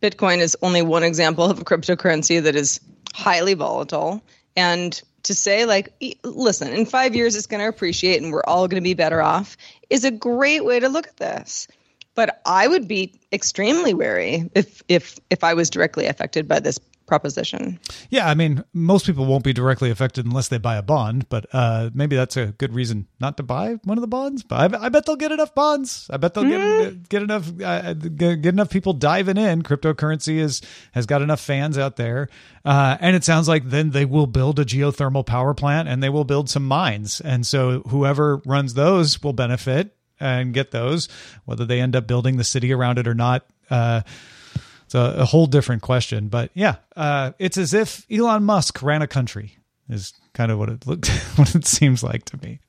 Bitcoin 0.00 0.38
is 0.38 0.56
only 0.62 0.82
one 0.82 1.02
example 1.02 1.50
of 1.50 1.58
a 1.58 1.64
cryptocurrency 1.64 2.40
that 2.40 2.54
is 2.54 2.78
highly 3.12 3.54
volatile. 3.54 4.22
And 4.56 5.02
to 5.24 5.34
say, 5.34 5.64
like, 5.64 5.92
listen, 6.22 6.68
in 6.68 6.86
five 6.86 7.16
years 7.16 7.34
it's 7.34 7.48
going 7.48 7.60
to 7.60 7.68
appreciate 7.68 8.22
and 8.22 8.32
we're 8.32 8.44
all 8.44 8.68
going 8.68 8.80
to 8.80 8.84
be 8.84 8.94
better 8.94 9.20
off 9.20 9.56
is 9.90 10.04
a 10.04 10.12
great 10.12 10.64
way 10.64 10.78
to 10.78 10.88
look 10.88 11.08
at 11.08 11.16
this. 11.16 11.66
But 12.14 12.40
I 12.46 12.68
would 12.68 12.86
be 12.86 13.20
extremely 13.32 13.94
wary 13.94 14.50
if 14.54 14.82
if 14.88 15.18
if 15.30 15.42
I 15.42 15.54
was 15.54 15.70
directly 15.70 16.06
affected 16.06 16.46
by 16.46 16.60
this 16.60 16.78
proposition. 17.06 17.78
Yeah, 18.10 18.28
I 18.28 18.34
mean, 18.34 18.64
most 18.72 19.06
people 19.06 19.26
won't 19.26 19.44
be 19.44 19.52
directly 19.52 19.90
affected 19.90 20.26
unless 20.26 20.48
they 20.48 20.58
buy 20.58 20.76
a 20.76 20.82
bond, 20.82 21.28
but 21.28 21.46
uh, 21.52 21.90
maybe 21.94 22.16
that's 22.16 22.36
a 22.36 22.46
good 22.46 22.74
reason 22.74 23.06
not 23.20 23.36
to 23.36 23.42
buy 23.42 23.74
one 23.84 23.98
of 23.98 24.02
the 24.02 24.08
bonds. 24.08 24.42
But 24.42 24.74
I, 24.74 24.86
I 24.86 24.88
bet 24.88 25.06
they'll 25.06 25.16
get 25.16 25.32
enough 25.32 25.54
bonds. 25.54 26.08
I 26.10 26.16
bet 26.16 26.34
they'll 26.34 26.44
get 26.44 27.08
get 27.08 27.22
enough 27.22 27.48
uh, 27.62 27.94
get, 27.94 28.42
get 28.42 28.54
enough 28.54 28.70
people 28.70 28.92
diving 28.92 29.36
in. 29.36 29.62
Cryptocurrency 29.62 30.38
is 30.38 30.62
has 30.92 31.06
got 31.06 31.22
enough 31.22 31.40
fans 31.40 31.78
out 31.78 31.96
there, 31.96 32.28
uh, 32.64 32.96
and 33.00 33.14
it 33.14 33.24
sounds 33.24 33.48
like 33.48 33.68
then 33.68 33.90
they 33.90 34.04
will 34.04 34.26
build 34.26 34.58
a 34.58 34.64
geothermal 34.64 35.26
power 35.26 35.54
plant 35.54 35.88
and 35.88 36.02
they 36.02 36.10
will 36.10 36.24
build 36.24 36.48
some 36.48 36.66
mines, 36.66 37.20
and 37.20 37.46
so 37.46 37.80
whoever 37.88 38.40
runs 38.46 38.74
those 38.74 39.22
will 39.22 39.32
benefit 39.32 39.96
and 40.24 40.54
get 40.54 40.70
those, 40.70 41.08
whether 41.44 41.64
they 41.64 41.80
end 41.80 41.94
up 41.94 42.06
building 42.06 42.36
the 42.38 42.44
city 42.44 42.72
around 42.72 42.98
it 42.98 43.06
or 43.06 43.14
not. 43.14 43.44
Uh, 43.70 44.00
it's 44.84 44.94
a, 44.94 45.16
a 45.18 45.24
whole 45.24 45.46
different 45.46 45.82
question, 45.82 46.28
but 46.28 46.50
yeah, 46.54 46.76
uh, 46.96 47.32
it's 47.38 47.58
as 47.58 47.74
if 47.74 48.06
Elon 48.10 48.44
Musk 48.44 48.82
ran 48.82 49.02
a 49.02 49.06
country. 49.06 49.58
Is 49.90 50.14
kind 50.32 50.50
of 50.50 50.58
what 50.58 50.70
it 50.70 50.86
looked, 50.86 51.08
what 51.36 51.54
it 51.54 51.66
seems 51.66 52.02
like 52.02 52.24
to 52.26 52.38
me. 52.38 52.60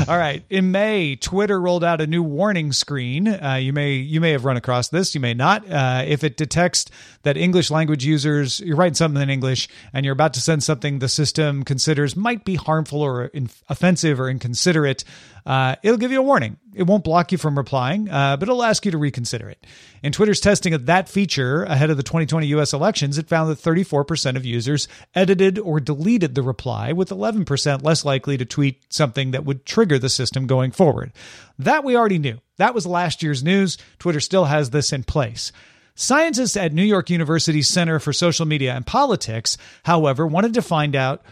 All 0.08 0.18
right. 0.18 0.44
In 0.50 0.72
May, 0.72 1.16
Twitter 1.16 1.60
rolled 1.60 1.84
out 1.84 2.00
a 2.00 2.06
new 2.06 2.22
warning 2.22 2.72
screen. 2.72 3.28
Uh, 3.28 3.58
you 3.60 3.72
may 3.72 3.92
you 3.94 4.20
may 4.20 4.32
have 4.32 4.44
run 4.44 4.56
across 4.56 4.88
this. 4.88 5.14
You 5.14 5.20
may 5.20 5.34
not. 5.34 5.68
Uh, 5.70 6.02
if 6.06 6.24
it 6.24 6.36
detects 6.36 6.86
that 7.22 7.36
English 7.36 7.70
language 7.70 8.04
users, 8.04 8.60
you're 8.60 8.76
writing 8.76 8.94
something 8.94 9.22
in 9.22 9.30
English 9.30 9.68
and 9.92 10.04
you're 10.04 10.12
about 10.12 10.34
to 10.34 10.40
send 10.40 10.62
something 10.62 10.98
the 10.98 11.08
system 11.08 11.64
considers 11.64 12.16
might 12.16 12.44
be 12.44 12.54
harmful 12.54 13.02
or 13.02 13.30
offensive 13.68 14.18
or 14.18 14.28
inconsiderate, 14.28 15.04
uh, 15.46 15.76
it'll 15.82 15.98
give 15.98 16.12
you 16.12 16.18
a 16.18 16.22
warning. 16.22 16.56
It 16.74 16.84
won't 16.84 17.04
block 17.04 17.30
you 17.30 17.38
from 17.38 17.56
replying, 17.56 18.10
uh, 18.10 18.36
but 18.36 18.48
it'll 18.48 18.62
ask 18.62 18.84
you 18.84 18.90
to 18.90 18.98
reconsider 18.98 19.48
it. 19.48 19.64
In 20.02 20.12
Twitter's 20.12 20.40
testing 20.40 20.74
of 20.74 20.86
that 20.86 21.08
feature 21.08 21.62
ahead 21.64 21.90
of 21.90 21.96
the 21.96 22.02
2020 22.02 22.48
US 22.48 22.72
elections, 22.72 23.16
it 23.16 23.28
found 23.28 23.50
that 23.50 23.58
34% 23.58 24.36
of 24.36 24.44
users 24.44 24.88
edited 25.14 25.58
or 25.58 25.78
deleted 25.78 26.34
the 26.34 26.42
reply, 26.42 26.92
with 26.92 27.10
11% 27.10 27.82
less 27.84 28.04
likely 28.04 28.36
to 28.36 28.44
tweet 28.44 28.84
something 28.92 29.30
that 29.30 29.44
would 29.44 29.64
trigger 29.64 29.98
the 29.98 30.08
system 30.08 30.46
going 30.46 30.72
forward. 30.72 31.12
That 31.58 31.84
we 31.84 31.96
already 31.96 32.18
knew. 32.18 32.40
That 32.56 32.74
was 32.74 32.86
last 32.86 33.22
year's 33.22 33.44
news. 33.44 33.78
Twitter 33.98 34.20
still 34.20 34.46
has 34.46 34.70
this 34.70 34.92
in 34.92 35.04
place. 35.04 35.52
Scientists 35.96 36.56
at 36.56 36.72
New 36.72 36.82
York 36.82 37.08
University's 37.08 37.68
Center 37.68 38.00
for 38.00 38.12
Social 38.12 38.46
Media 38.46 38.74
and 38.74 38.84
Politics, 38.84 39.56
however, 39.84 40.26
wanted 40.26 40.54
to 40.54 40.62
find 40.62 40.96
out 40.96 41.22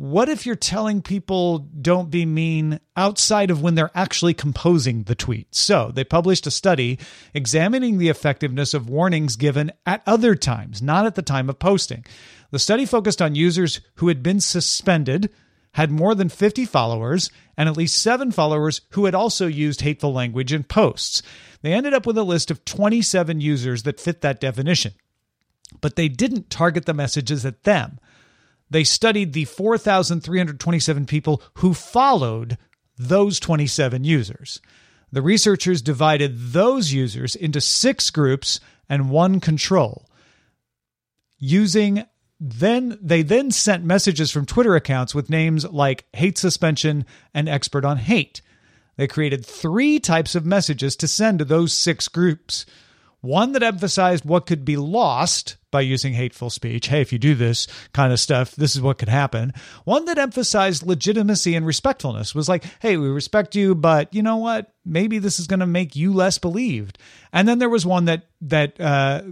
what 0.00 0.30
if 0.30 0.46
you're 0.46 0.56
telling 0.56 1.02
people 1.02 1.58
don't 1.58 2.10
be 2.10 2.24
mean 2.24 2.80
outside 2.96 3.50
of 3.50 3.60
when 3.60 3.74
they're 3.74 3.90
actually 3.94 4.32
composing 4.32 5.02
the 5.02 5.14
tweet? 5.14 5.54
So 5.54 5.92
they 5.94 6.04
published 6.04 6.46
a 6.46 6.50
study 6.50 6.98
examining 7.34 7.98
the 7.98 8.08
effectiveness 8.08 8.72
of 8.72 8.88
warnings 8.88 9.36
given 9.36 9.70
at 9.84 10.02
other 10.06 10.34
times, 10.34 10.80
not 10.80 11.04
at 11.04 11.16
the 11.16 11.22
time 11.22 11.50
of 11.50 11.58
posting. 11.58 12.06
The 12.50 12.58
study 12.58 12.86
focused 12.86 13.20
on 13.20 13.34
users 13.34 13.82
who 13.96 14.08
had 14.08 14.22
been 14.22 14.40
suspended, 14.40 15.28
had 15.74 15.90
more 15.90 16.14
than 16.14 16.30
50 16.30 16.64
followers, 16.64 17.30
and 17.58 17.68
at 17.68 17.76
least 17.76 18.00
seven 18.00 18.30
followers 18.30 18.80
who 18.92 19.04
had 19.04 19.14
also 19.14 19.46
used 19.46 19.82
hateful 19.82 20.14
language 20.14 20.50
in 20.50 20.64
posts. 20.64 21.22
They 21.60 21.74
ended 21.74 21.92
up 21.92 22.06
with 22.06 22.16
a 22.16 22.22
list 22.22 22.50
of 22.50 22.64
27 22.64 23.42
users 23.42 23.82
that 23.82 24.00
fit 24.00 24.22
that 24.22 24.40
definition. 24.40 24.94
But 25.82 25.96
they 25.96 26.08
didn't 26.08 26.48
target 26.48 26.86
the 26.86 26.94
messages 26.94 27.44
at 27.44 27.64
them 27.64 28.00
they 28.70 28.84
studied 28.84 29.32
the 29.32 29.44
4,327 29.44 31.06
people 31.06 31.42
who 31.54 31.74
followed 31.74 32.56
those 32.96 33.40
27 33.40 34.04
users. 34.04 34.60
The 35.12 35.22
researchers 35.22 35.82
divided 35.82 36.52
those 36.52 36.92
users 36.92 37.34
into 37.34 37.60
six 37.60 38.10
groups 38.10 38.60
and 38.88 39.10
one 39.10 39.40
control. 39.40 40.08
Using 41.38 42.04
then 42.42 42.98
they 43.02 43.22
then 43.22 43.50
sent 43.50 43.84
messages 43.84 44.30
from 44.30 44.46
Twitter 44.46 44.74
accounts 44.74 45.14
with 45.14 45.28
names 45.28 45.66
like 45.66 46.06
hate 46.14 46.38
suspension 46.38 47.04
and 47.34 47.48
expert 47.48 47.84
on 47.84 47.98
hate. 47.98 48.40
They 48.96 49.06
created 49.06 49.44
three 49.44 49.98
types 49.98 50.34
of 50.34 50.46
messages 50.46 50.96
to 50.96 51.08
send 51.08 51.38
to 51.38 51.44
those 51.44 51.74
six 51.74 52.08
groups. 52.08 52.64
One 53.20 53.52
that 53.52 53.62
emphasized 53.62 54.24
what 54.24 54.46
could 54.46 54.64
be 54.64 54.76
lost 54.76 55.56
by 55.70 55.82
using 55.82 56.14
hateful 56.14 56.50
speech. 56.50 56.88
Hey, 56.88 57.00
if 57.00 57.12
you 57.12 57.18
do 57.18 57.34
this 57.34 57.66
kind 57.92 58.12
of 58.12 58.20
stuff, 58.20 58.56
this 58.56 58.74
is 58.74 58.82
what 58.82 58.98
could 58.98 59.08
happen. 59.08 59.52
One 59.84 60.04
that 60.06 60.18
emphasized 60.18 60.86
legitimacy 60.86 61.54
and 61.54 61.66
respectfulness 61.66 62.34
was 62.34 62.48
like, 62.48 62.64
hey, 62.80 62.96
we 62.96 63.08
respect 63.08 63.54
you, 63.54 63.74
but 63.74 64.12
you 64.14 64.22
know 64.22 64.36
what? 64.36 64.72
Maybe 64.84 65.18
this 65.18 65.38
is 65.38 65.46
going 65.46 65.60
to 65.60 65.66
make 65.66 65.94
you 65.94 66.12
less 66.12 66.38
believed. 66.38 66.98
And 67.32 67.46
then 67.46 67.58
there 67.58 67.68
was 67.68 67.86
one 67.86 68.06
that 68.06 68.26
that 68.40 68.80
uh, 68.80 69.22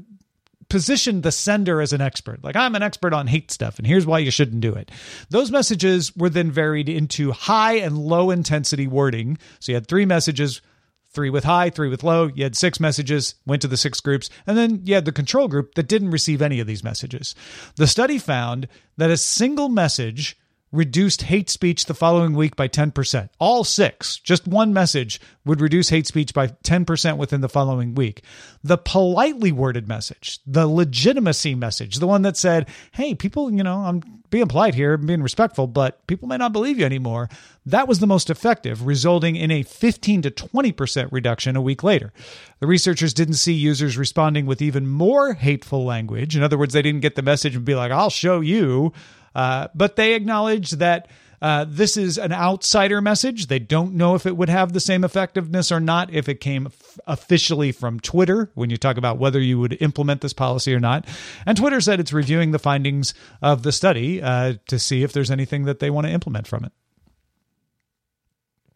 positioned 0.69 1.23
the 1.23 1.33
sender 1.33 1.81
as 1.81 1.93
an 1.93 2.01
expert. 2.01 2.45
Like, 2.45 2.57
I'm 2.57 2.75
an 2.75 2.83
expert 2.83 3.15
on 3.15 3.27
hate 3.27 3.51
stuff, 3.51 3.79
and 3.79 3.87
here's 3.87 4.07
why 4.07 4.19
you 4.19 4.31
shouldn't 4.31 4.61
do 4.61 4.75
it. 4.75 4.91
Those 5.31 5.51
messages 5.51 6.15
were 6.15 6.29
then 6.29 6.51
varied 6.51 6.89
into 6.89 7.33
high 7.33 7.77
and 7.77 7.99
low 7.99 8.31
intensity 8.31 8.87
wording. 8.87 9.39
So 9.61 9.73
you 9.73 9.77
had 9.77 9.87
three 9.87 10.05
messages 10.05 10.61
three 11.11 11.31
with 11.31 11.45
high, 11.45 11.71
three 11.71 11.89
with 11.89 12.03
low. 12.03 12.27
You 12.27 12.45
had 12.45 12.57
six 12.57 12.79
messages, 12.79 13.35
went 13.47 13.63
to 13.63 13.69
the 13.69 13.77
six 13.77 14.01
groups, 14.01 14.31
and 14.47 14.57
then 14.57 14.83
you 14.85 14.95
had 14.95 15.05
the 15.05 15.13
control 15.13 15.49
group 15.49 15.75
that 15.75 15.89
didn't 15.89 16.11
receive 16.11 16.43
any 16.43 16.61
of 16.61 16.67
these 16.67 16.85
messages. 16.85 17.35
The 17.77 17.87
study 17.87 18.19
found 18.19 18.69
that 18.97 19.11
a 19.11 19.17
single 19.17 19.69
message 19.69 20.37
reduced 20.71 21.23
hate 21.23 21.49
speech 21.49 21.87
the 21.87 21.95
following 21.95 22.35
week 22.35 22.55
by 22.55 22.69
10%. 22.69 23.29
All 23.39 23.65
six, 23.65 24.19
just 24.19 24.47
one 24.47 24.73
message 24.73 25.21
would 25.45 25.61
reduce 25.61 25.89
hate 25.89 26.07
speech 26.07 26.35
by 26.35 26.49
10% 26.49 27.17
within 27.17 27.41
the 27.41 27.49
following 27.49 27.95
week. 27.95 28.23
The 28.63 28.77
politely 28.77 29.51
worded 29.51 29.89
message, 29.89 30.41
the 30.47 30.67
legitimacy 30.67 31.55
message, 31.55 31.97
the 31.97 32.07
one 32.07 32.23
that 32.23 32.37
said, 32.37 32.69
hey, 32.93 33.15
people, 33.15 33.51
you 33.51 33.63
know, 33.63 33.79
I'm 33.79 34.03
being 34.31 34.49
polite 34.49 34.75
here, 34.75 34.95
I'm 34.95 35.07
being 35.07 35.23
respectful, 35.23 35.67
but 35.67 36.07
people 36.07 36.29
may 36.29 36.37
not 36.37 36.53
believe 36.53 36.79
you 36.79 36.85
anymore. 36.85 37.31
That 37.65 37.89
was 37.89 37.99
the 37.99 38.07
most 38.07 38.29
effective, 38.29 38.87
resulting 38.87 39.37
in 39.37 39.51
a 39.51 39.63
15 39.63 40.23
to 40.23 40.31
20% 40.31 41.09
reduction 41.11 41.57
a 41.57 41.63
week 41.63 41.83
later. 41.83 42.13
The 42.61 42.67
researchers 42.67 43.15
didn't 43.15 43.35
see 43.35 43.55
users 43.55 43.97
responding 43.97 44.45
with 44.45 44.61
even 44.61 44.87
more 44.87 45.33
hateful 45.35 45.85
language. 45.85 46.37
In 46.37 46.43
other 46.43 46.59
words, 46.59 46.75
they 46.75 46.83
didn't 46.83 47.01
get 47.01 47.15
the 47.15 47.23
message 47.23 47.57
and 47.57 47.65
be 47.65 47.75
like, 47.75 47.91
I'll 47.91 48.11
show 48.11 48.41
you. 48.41 48.93
Uh, 49.35 49.69
but 49.75 49.97
they 49.97 50.15
acknowledge 50.15 50.73
that 50.73 51.09
uh, 51.41 51.65
this 51.69 51.97
is 51.97 52.19
an 52.19 52.33
outsider 52.33 53.01
message. 53.01 53.47
They 53.47 53.59
don't 53.59 53.95
know 53.95 54.15
if 54.15 54.27
it 54.27 54.37
would 54.37 54.49
have 54.49 54.73
the 54.73 54.81
same 54.81 55.05
effectiveness 55.05 55.71
or 55.71 55.81
not 55.81 56.13
if 56.13 56.29
it 56.29 56.41
came 56.41 56.67
f- 56.67 56.99
officially 57.07 57.71
from 57.71 58.01
Twitter 58.01 58.51
when 58.55 58.71
you 58.71 58.77
talk 58.77 58.97
about 58.97 59.19
whether 59.19 59.39
you 59.41 59.59
would 59.61 59.81
implement 59.81 60.21
this 60.21 60.33
policy 60.33 60.75
or 60.75 60.81
not. 60.81 61.07
And 61.47 61.57
Twitter 61.57 61.81
said 61.81 62.01
it's 62.01 62.13
reviewing 62.13 62.51
the 62.51 62.59
findings 62.59 63.15
of 63.41 63.63
the 63.63 63.71
study 63.71 64.21
uh, 64.21 64.55
to 64.67 64.79
see 64.79 65.05
if 65.05 65.13
there's 65.13 65.31
anything 65.31 65.65
that 65.65 65.79
they 65.79 65.91
want 65.91 66.07
to 66.07 66.13
implement 66.13 66.49
from 66.49 66.65
it. 66.65 66.73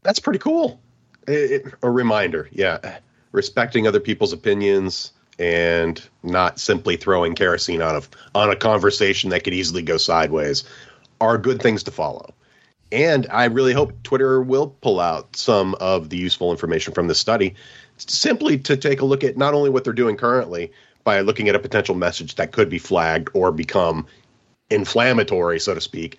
That's 0.03 0.21
pretty 0.21 0.39
cool. 0.39 0.81
It, 1.27 1.67
it, 1.67 1.75
a 1.83 1.91
reminder, 1.91 2.49
yeah, 2.53 2.99
respecting 3.33 3.87
other 3.87 4.01
people's 4.01 4.33
opinions 4.33 5.13
and 5.39 6.09
not 6.23 6.59
simply 6.59 6.97
throwing 6.97 7.35
kerosene 7.35 7.83
on 7.83 7.97
a 7.97 8.03
on 8.35 8.51
a 8.51 8.57
conversation 8.57 9.31
that 9.31 9.45
could 9.45 9.55
easily 9.55 9.83
go 9.83 9.97
sideways 9.97 10.65
are 11.21 11.39
good 11.39 11.63
things 11.63 11.83
to 11.85 11.91
follow. 11.91 12.35
And 12.91 13.27
I 13.31 13.47
really 13.47 13.73
hope 13.73 14.03
Twitter 14.03 14.43
will 14.43 14.77
pull 14.83 15.01
out 15.01 15.35
some 15.35 15.75
of 15.77 16.11
the 16.11 16.19
useful 16.19 16.51
information 16.51 16.93
from 16.93 17.09
this 17.09 17.19
study 17.19 17.55
simply 17.97 18.59
to 18.59 18.77
take 18.77 19.01
a 19.01 19.05
look 19.05 19.25
at 19.25 19.37
not 19.37 19.55
only 19.55 19.71
what 19.71 19.85
they're 19.85 19.93
doing 19.93 20.17
currently 20.17 20.73
by 21.05 21.21
looking 21.21 21.49
at 21.49 21.55
a 21.55 21.59
potential 21.59 21.95
message 21.95 22.35
that 22.35 22.53
could 22.53 22.69
be 22.69 22.79
flagged 22.79 23.31
or 23.33 23.51
become 23.51 24.07
inflammatory, 24.71 25.59
so 25.59 25.75
to 25.75 25.81
speak, 25.81 26.19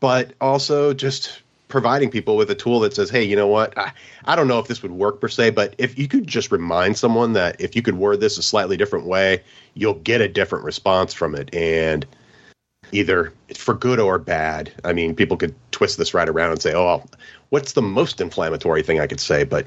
but 0.00 0.32
also 0.40 0.94
just 0.94 1.42
providing 1.68 2.10
people 2.10 2.36
with 2.36 2.50
a 2.50 2.54
tool 2.54 2.80
that 2.80 2.94
says, 2.94 3.10
hey, 3.10 3.22
you 3.22 3.34
know 3.34 3.48
what? 3.48 3.76
I, 3.76 3.92
I 4.24 4.36
don't 4.36 4.48
know 4.48 4.58
if 4.58 4.68
this 4.68 4.82
would 4.82 4.92
work 4.92 5.20
per 5.20 5.28
se, 5.28 5.50
but 5.50 5.74
if 5.78 5.98
you 5.98 6.06
could 6.08 6.26
just 6.26 6.52
remind 6.52 6.96
someone 6.96 7.32
that 7.32 7.60
if 7.60 7.74
you 7.74 7.82
could 7.82 7.96
word 7.96 8.20
this 8.20 8.38
a 8.38 8.42
slightly 8.42 8.76
different 8.76 9.06
way, 9.06 9.42
you'll 9.74 9.94
get 9.94 10.20
a 10.20 10.28
different 10.28 10.64
response 10.64 11.12
from 11.12 11.34
it. 11.34 11.52
And 11.54 12.06
either 12.92 13.32
for 13.54 13.74
good 13.74 13.98
or 13.98 14.18
bad. 14.18 14.72
I 14.84 14.92
mean, 14.92 15.14
people 15.14 15.36
could 15.36 15.54
twist 15.72 15.98
this 15.98 16.14
right 16.14 16.28
around 16.28 16.52
and 16.52 16.62
say, 16.62 16.74
oh, 16.74 17.02
what's 17.50 17.72
the 17.72 17.82
most 17.82 18.20
inflammatory 18.20 18.82
thing 18.82 19.00
I 19.00 19.06
could 19.06 19.20
say? 19.20 19.44
But 19.44 19.66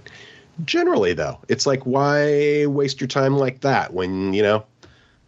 generally, 0.65 1.13
though, 1.13 1.37
it's 1.47 1.65
like, 1.65 1.85
why 1.85 2.65
waste 2.65 3.01
your 3.01 3.07
time 3.07 3.37
like 3.37 3.61
that 3.61 3.93
when, 3.93 4.33
you 4.33 4.41
know, 4.41 4.65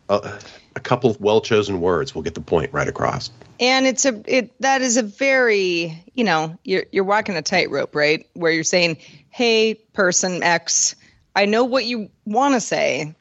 a, 0.10 0.40
a 0.76 0.80
couple 0.80 1.10
of 1.10 1.20
well 1.20 1.42
chosen 1.42 1.82
words 1.82 2.16
will 2.16 2.22
get 2.22 2.36
the 2.36 2.42
point 2.42 2.74
right 2.74 2.88
across. 2.88 3.30
And 3.60 3.86
it's 3.86 4.06
a 4.06 4.22
it 4.26 4.52
that 4.62 4.82
is 4.82 4.98
a 4.98 5.04
very 5.04 6.04
you 6.14 6.24
know 6.24 6.58
you're 6.64 6.86
you're 6.92 7.04
walking 7.04 7.36
a 7.36 7.42
tightrope 7.42 7.96
right? 7.96 8.28
Where 8.34 8.52
you're 8.52 8.64
saying 8.64 8.98
hey 9.30 9.76
person 9.94 10.44
x 10.44 10.96
i 11.36 11.46
know 11.46 11.64
what 11.64 11.86
you 11.86 12.10
want 12.26 12.56
to 12.56 12.62
say. 12.62 13.16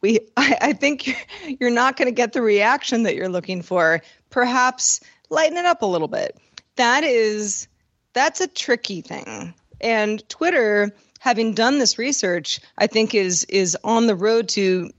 We 0.00 0.20
I, 0.36 0.58
I 0.60 0.72
think 0.72 1.16
you're 1.60 1.70
not 1.70 1.96
going 1.96 2.06
to 2.06 2.14
get 2.14 2.32
the 2.32 2.42
reaction 2.42 3.02
that 3.04 3.14
you're 3.14 3.28
looking 3.28 3.62
for. 3.62 4.02
Perhaps 4.30 5.00
lighten 5.30 5.56
it 5.56 5.64
up 5.64 5.82
a 5.82 5.86
little 5.86 6.08
bit. 6.08 6.36
That 6.76 7.04
is 7.04 7.68
that's 8.12 8.40
a 8.40 8.46
tricky 8.46 9.00
thing. 9.00 9.54
And 9.80 10.26
twitter 10.28 10.94
having 11.24 11.54
done 11.54 11.78
this 11.78 11.96
research, 11.96 12.60
I 12.76 12.86
think 12.86 13.14
is 13.14 13.44
is 13.44 13.78
on 13.82 14.06
the 14.06 14.14
road 14.14 14.50
to 14.50 14.90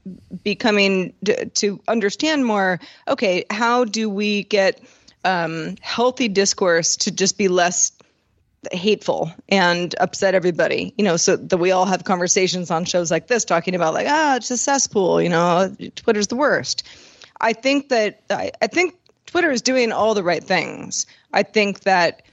becoming 0.43 1.13
to 1.53 1.79
understand 1.87 2.47
more. 2.47 2.79
Okay, 3.07 3.45
how 3.51 3.85
do 3.85 4.09
we 4.09 4.43
get 4.43 4.81
um, 5.23 5.75
healthy 5.81 6.27
discourse 6.27 6.95
to 6.97 7.11
just 7.11 7.37
be 7.37 7.47
less 7.47 7.91
hateful 8.71 9.31
and 9.49 9.93
upset 9.99 10.33
everybody? 10.33 10.95
You 10.97 11.03
know, 11.03 11.15
so 11.15 11.35
that 11.35 11.57
we 11.57 11.69
all 11.69 11.85
have 11.85 12.03
conversations 12.03 12.71
on 12.71 12.85
shows 12.85 13.11
like 13.11 13.27
this 13.27 13.45
talking 13.45 13.75
about 13.75 13.93
like 13.93 14.07
ah, 14.09 14.37
it's 14.37 14.49
a 14.49 14.57
cesspool. 14.57 15.21
You 15.21 15.29
know, 15.29 15.75
Twitter's 15.95 16.27
the 16.27 16.35
worst. 16.35 16.81
I 17.39 17.53
think 17.53 17.89
that 17.89 18.23
I, 18.31 18.51
I 18.59 18.65
think 18.65 18.95
Twitter 19.27 19.51
is 19.51 19.61
doing 19.61 19.91
all 19.91 20.15
the 20.15 20.23
right 20.23 20.43
things. 20.43 21.05
I 21.31 21.43
think 21.43 21.81
that 21.81 22.23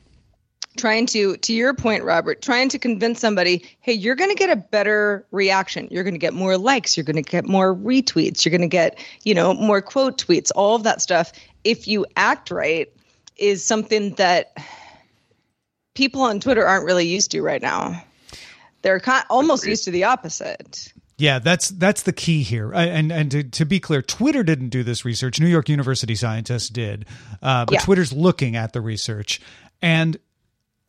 trying 0.76 1.06
to 1.06 1.36
to 1.38 1.52
your 1.52 1.74
point 1.74 2.02
robert 2.04 2.42
trying 2.42 2.68
to 2.68 2.78
convince 2.78 3.20
somebody 3.20 3.64
hey 3.80 3.92
you're 3.92 4.14
going 4.14 4.30
to 4.30 4.36
get 4.36 4.50
a 4.50 4.56
better 4.56 5.26
reaction 5.30 5.88
you're 5.90 6.04
going 6.04 6.14
to 6.14 6.18
get 6.18 6.34
more 6.34 6.56
likes 6.56 6.96
you're 6.96 7.04
going 7.04 7.22
to 7.22 7.22
get 7.22 7.46
more 7.46 7.74
retweets 7.74 8.44
you're 8.44 8.50
going 8.50 8.62
to 8.62 8.68
get 8.68 8.98
you 9.24 9.34
know 9.34 9.54
more 9.54 9.82
quote 9.82 10.18
tweets 10.18 10.50
all 10.54 10.74
of 10.74 10.82
that 10.82 11.02
stuff 11.02 11.32
if 11.64 11.86
you 11.86 12.06
act 12.16 12.50
right 12.50 12.92
is 13.36 13.64
something 13.64 14.14
that 14.14 14.56
people 15.94 16.22
on 16.22 16.40
twitter 16.40 16.66
aren't 16.66 16.84
really 16.84 17.06
used 17.06 17.30
to 17.30 17.42
right 17.42 17.62
now 17.62 18.02
they're 18.82 19.00
kind, 19.00 19.24
almost 19.30 19.66
used 19.66 19.84
to 19.84 19.90
the 19.90 20.04
opposite 20.04 20.92
yeah, 21.18 21.38
that's 21.38 21.68
that's 21.68 22.02
the 22.02 22.12
key 22.12 22.42
here. 22.42 22.72
And 22.72 23.12
and 23.12 23.30
to, 23.30 23.44
to 23.44 23.64
be 23.64 23.78
clear, 23.78 24.02
Twitter 24.02 24.42
didn't 24.42 24.70
do 24.70 24.82
this 24.82 25.04
research. 25.04 25.38
New 25.38 25.46
York 25.46 25.68
University 25.68 26.16
scientists 26.16 26.68
did, 26.68 27.06
uh, 27.40 27.64
but 27.64 27.74
yeah. 27.74 27.80
Twitter's 27.80 28.12
looking 28.12 28.56
at 28.56 28.72
the 28.72 28.80
research. 28.80 29.40
And 29.80 30.18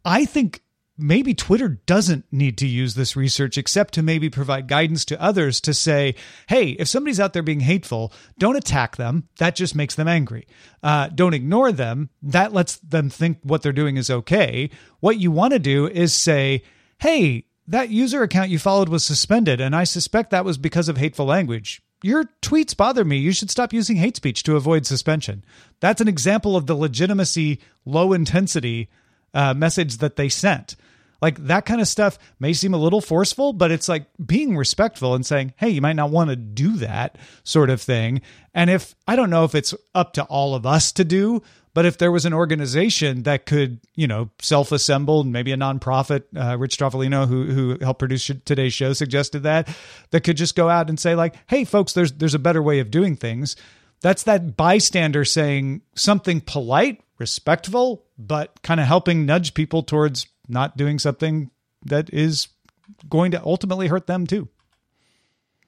I 0.05 0.25
think 0.25 0.61
maybe 0.97 1.33
Twitter 1.33 1.69
doesn't 1.85 2.25
need 2.31 2.57
to 2.59 2.67
use 2.67 2.95
this 2.95 3.15
research 3.15 3.57
except 3.57 3.93
to 3.95 4.03
maybe 4.03 4.29
provide 4.29 4.67
guidance 4.67 5.05
to 5.05 5.21
others 5.21 5.59
to 5.61 5.73
say, 5.73 6.15
hey, 6.47 6.71
if 6.71 6.87
somebody's 6.87 7.19
out 7.19 7.33
there 7.33 7.43
being 7.43 7.61
hateful, 7.61 8.13
don't 8.37 8.55
attack 8.55 8.95
them. 8.95 9.27
That 9.39 9.55
just 9.55 9.75
makes 9.75 9.95
them 9.95 10.07
angry. 10.07 10.47
Uh, 10.81 11.07
don't 11.07 11.33
ignore 11.33 11.71
them. 11.71 12.09
That 12.21 12.53
lets 12.53 12.77
them 12.77 13.09
think 13.09 13.39
what 13.43 13.61
they're 13.61 13.71
doing 13.71 13.97
is 13.97 14.09
okay. 14.09 14.69
What 14.99 15.19
you 15.19 15.31
want 15.31 15.53
to 15.53 15.59
do 15.59 15.87
is 15.87 16.13
say, 16.13 16.63
hey, 16.99 17.45
that 17.67 17.89
user 17.89 18.21
account 18.21 18.49
you 18.49 18.59
followed 18.59 18.89
was 18.89 19.03
suspended, 19.05 19.61
and 19.61 19.75
I 19.75 19.85
suspect 19.85 20.31
that 20.31 20.45
was 20.45 20.57
because 20.57 20.89
of 20.89 20.97
hateful 20.97 21.25
language. 21.25 21.81
Your 22.03 22.25
tweets 22.41 22.75
bother 22.75 23.05
me. 23.05 23.17
You 23.17 23.31
should 23.31 23.49
stop 23.49 23.71
using 23.71 23.95
hate 23.95 24.17
speech 24.17 24.43
to 24.43 24.57
avoid 24.57 24.85
suspension. 24.85 25.45
That's 25.79 26.01
an 26.01 26.09
example 26.09 26.57
of 26.57 26.67
the 26.67 26.75
legitimacy, 26.75 27.61
low 27.85 28.11
intensity 28.11 28.89
uh, 29.33 29.53
message 29.53 29.97
that 29.97 30.15
they 30.15 30.29
sent. 30.29 30.75
Like 31.21 31.45
that 31.45 31.65
kind 31.65 31.79
of 31.79 31.87
stuff 31.87 32.19
may 32.37 32.51
seem 32.51 32.73
a 32.73 32.77
little 32.77 32.99
forceful, 32.99 33.53
but 33.53 33.71
it's 33.71 33.87
like 33.87 34.07
being 34.23 34.57
respectful 34.57 35.15
and 35.15 35.25
saying, 35.25 35.53
hey, 35.55 35.69
you 35.69 35.79
might 35.79 35.95
not 35.95 36.09
want 36.09 36.29
to 36.31 36.35
do 36.35 36.75
that 36.77 37.17
sort 37.45 37.69
of 37.69 37.81
thing. 37.81 38.21
And 38.53 38.69
if 38.69 38.93
I 39.07 39.15
don't 39.15 39.29
know 39.29 39.45
if 39.45 39.55
it's 39.55 39.73
up 39.95 40.11
to 40.13 40.23
all 40.25 40.53
of 40.53 40.65
us 40.65 40.91
to 40.91 41.05
do, 41.05 41.41
but 41.73 41.85
if 41.85 41.97
there 41.97 42.11
was 42.11 42.25
an 42.25 42.33
organization 42.33 43.23
that 43.23 43.45
could, 43.45 43.79
you 43.95 44.05
know, 44.05 44.31
self-assemble, 44.41 45.23
maybe 45.23 45.53
a 45.53 45.55
nonprofit, 45.55 46.23
uh, 46.35 46.57
Rich 46.57 46.77
Stroffolino, 46.77 47.25
who 47.25 47.45
who 47.45 47.77
helped 47.79 47.99
produce 47.99 48.29
today's 48.43 48.73
show, 48.73 48.91
suggested 48.91 49.43
that 49.43 49.73
that 50.11 50.25
could 50.25 50.35
just 50.35 50.57
go 50.57 50.67
out 50.67 50.89
and 50.89 50.99
say 50.99 51.15
like, 51.15 51.35
"Hey, 51.47 51.63
folks, 51.63 51.93
there's 51.93 52.11
there's 52.11 52.35
a 52.35 52.39
better 52.39 52.61
way 52.61 52.79
of 52.79 52.91
doing 52.91 53.15
things." 53.15 53.55
That's 54.01 54.23
that 54.23 54.57
bystander 54.57 55.23
saying 55.23 55.81
something 55.95 56.41
polite 56.41 57.01
respectful, 57.17 58.05
but 58.17 58.61
kind 58.61 58.79
of 58.79 58.87
helping 58.87 59.25
nudge 59.25 59.53
people 59.53 59.83
towards 59.83 60.27
not 60.47 60.77
doing 60.77 60.99
something 60.99 61.51
that 61.85 62.13
is 62.13 62.47
going 63.09 63.31
to 63.31 63.43
ultimately 63.43 63.87
hurt 63.87 64.07
them 64.07 64.27
too. 64.27 64.47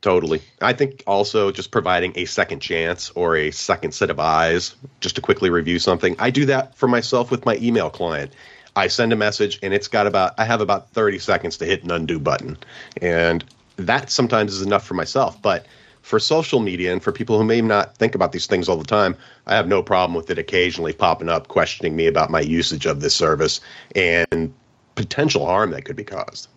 Totally. 0.01 0.41
I 0.61 0.73
think 0.73 1.03
also 1.07 1.51
just 1.51 1.71
providing 1.71 2.13
a 2.15 2.25
second 2.25 2.59
chance 2.59 3.09
or 3.11 3.35
a 3.35 3.49
second 3.51 3.93
set 3.93 4.11
of 4.11 4.19
eyes 4.19 4.75
just 4.99 5.15
to 5.15 5.21
quickly 5.21 5.49
review 5.49 5.79
something. 5.79 6.15
I 6.19 6.29
do 6.29 6.45
that 6.45 6.75
for 6.75 6.87
myself 6.87 7.31
with 7.31 7.45
my 7.45 7.55
email 7.55 7.89
client. 7.89 8.31
I 8.75 8.87
send 8.87 9.13
a 9.13 9.15
message 9.15 9.57
and 9.63 9.73
it's 9.73 9.87
got 9.87 10.05
about 10.05 10.33
I 10.37 10.45
have 10.45 10.61
about 10.61 10.91
30 10.91 11.17
seconds 11.19 11.57
to 11.57 11.65
hit 11.65 11.83
an 11.83 11.91
undo 11.91 12.19
button. 12.19 12.57
And 13.01 13.43
that 13.77 14.11
sometimes 14.11 14.53
is 14.53 14.61
enough 14.61 14.85
for 14.85 14.93
myself, 14.93 15.41
but 15.41 15.65
for 16.05 16.19
social 16.19 16.59
media 16.59 16.93
and 16.93 17.01
for 17.01 17.11
people 17.11 17.35
who 17.35 17.43
may 17.43 17.59
not 17.61 17.97
think 17.97 18.13
about 18.13 18.31
these 18.31 18.45
things 18.45 18.69
all 18.69 18.77
the 18.77 18.83
time, 18.83 19.17
I 19.47 19.55
have 19.55 19.67
no 19.67 19.81
problem 19.81 20.15
with 20.15 20.29
it 20.29 20.37
occasionally 20.37 20.93
popping 20.93 21.29
up, 21.29 21.47
questioning 21.47 21.95
me 21.95 22.05
about 22.05 22.29
my 22.29 22.41
usage 22.41 22.85
of 22.85 23.01
this 23.01 23.15
service 23.15 23.59
and 23.95 24.53
potential 24.93 25.47
harm 25.47 25.71
that 25.71 25.83
could 25.83 25.95
be 25.95 26.03
caused. 26.03 26.47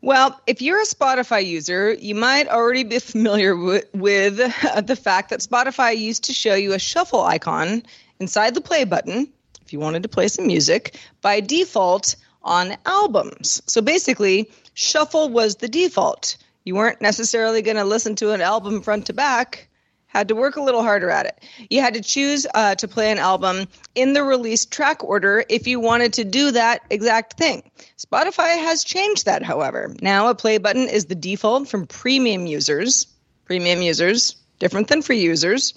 Well, 0.00 0.40
if 0.48 0.60
you're 0.60 0.80
a 0.80 0.84
Spotify 0.84 1.46
user, 1.46 1.92
you 1.92 2.16
might 2.16 2.48
already 2.48 2.82
be 2.82 2.98
familiar 3.14 3.54
with, 3.54 3.86
with 3.94 4.40
uh, 4.64 4.80
the 4.80 4.96
fact 4.96 5.30
that 5.30 5.38
Spotify 5.38 5.96
used 5.96 6.24
to 6.24 6.32
show 6.32 6.56
you 6.56 6.72
a 6.72 6.78
shuffle 6.80 7.22
icon 7.22 7.84
inside 8.18 8.54
the 8.54 8.60
play 8.60 8.82
button 8.82 9.28
if 9.64 9.72
you 9.72 9.78
wanted 9.78 10.02
to 10.02 10.08
play 10.08 10.26
some 10.26 10.48
music 10.48 10.96
by 11.20 11.38
default 11.38 12.16
on 12.42 12.76
albums. 12.84 13.62
So 13.66 13.80
basically, 13.80 14.50
shuffle 14.74 15.28
was 15.28 15.56
the 15.56 15.68
default 15.68 16.36
you 16.68 16.74
weren't 16.74 17.00
necessarily 17.00 17.62
going 17.62 17.78
to 17.78 17.84
listen 17.84 18.14
to 18.16 18.32
an 18.32 18.42
album 18.42 18.82
front 18.82 19.06
to 19.06 19.14
back. 19.14 19.70
Had 20.06 20.28
to 20.28 20.34
work 20.34 20.56
a 20.56 20.60
little 20.60 20.82
harder 20.82 21.08
at 21.08 21.24
it. 21.24 21.42
You 21.70 21.80
had 21.80 21.94
to 21.94 22.02
choose 22.02 22.46
uh, 22.54 22.74
to 22.74 22.86
play 22.86 23.10
an 23.10 23.16
album 23.16 23.68
in 23.94 24.12
the 24.12 24.22
release 24.22 24.66
track 24.66 25.02
order 25.02 25.42
if 25.48 25.66
you 25.66 25.80
wanted 25.80 26.12
to 26.14 26.24
do 26.24 26.50
that 26.50 26.82
exact 26.90 27.38
thing. 27.38 27.62
Spotify 27.96 28.58
has 28.58 28.84
changed 28.84 29.24
that 29.24 29.42
however. 29.42 29.94
Now 30.02 30.28
a 30.28 30.34
play 30.34 30.58
button 30.58 30.90
is 30.90 31.06
the 31.06 31.14
default 31.14 31.68
from 31.68 31.86
premium 31.86 32.46
users. 32.46 33.06
Premium 33.46 33.80
users 33.80 34.36
different 34.58 34.88
than 34.88 35.00
free 35.00 35.22
users. 35.22 35.72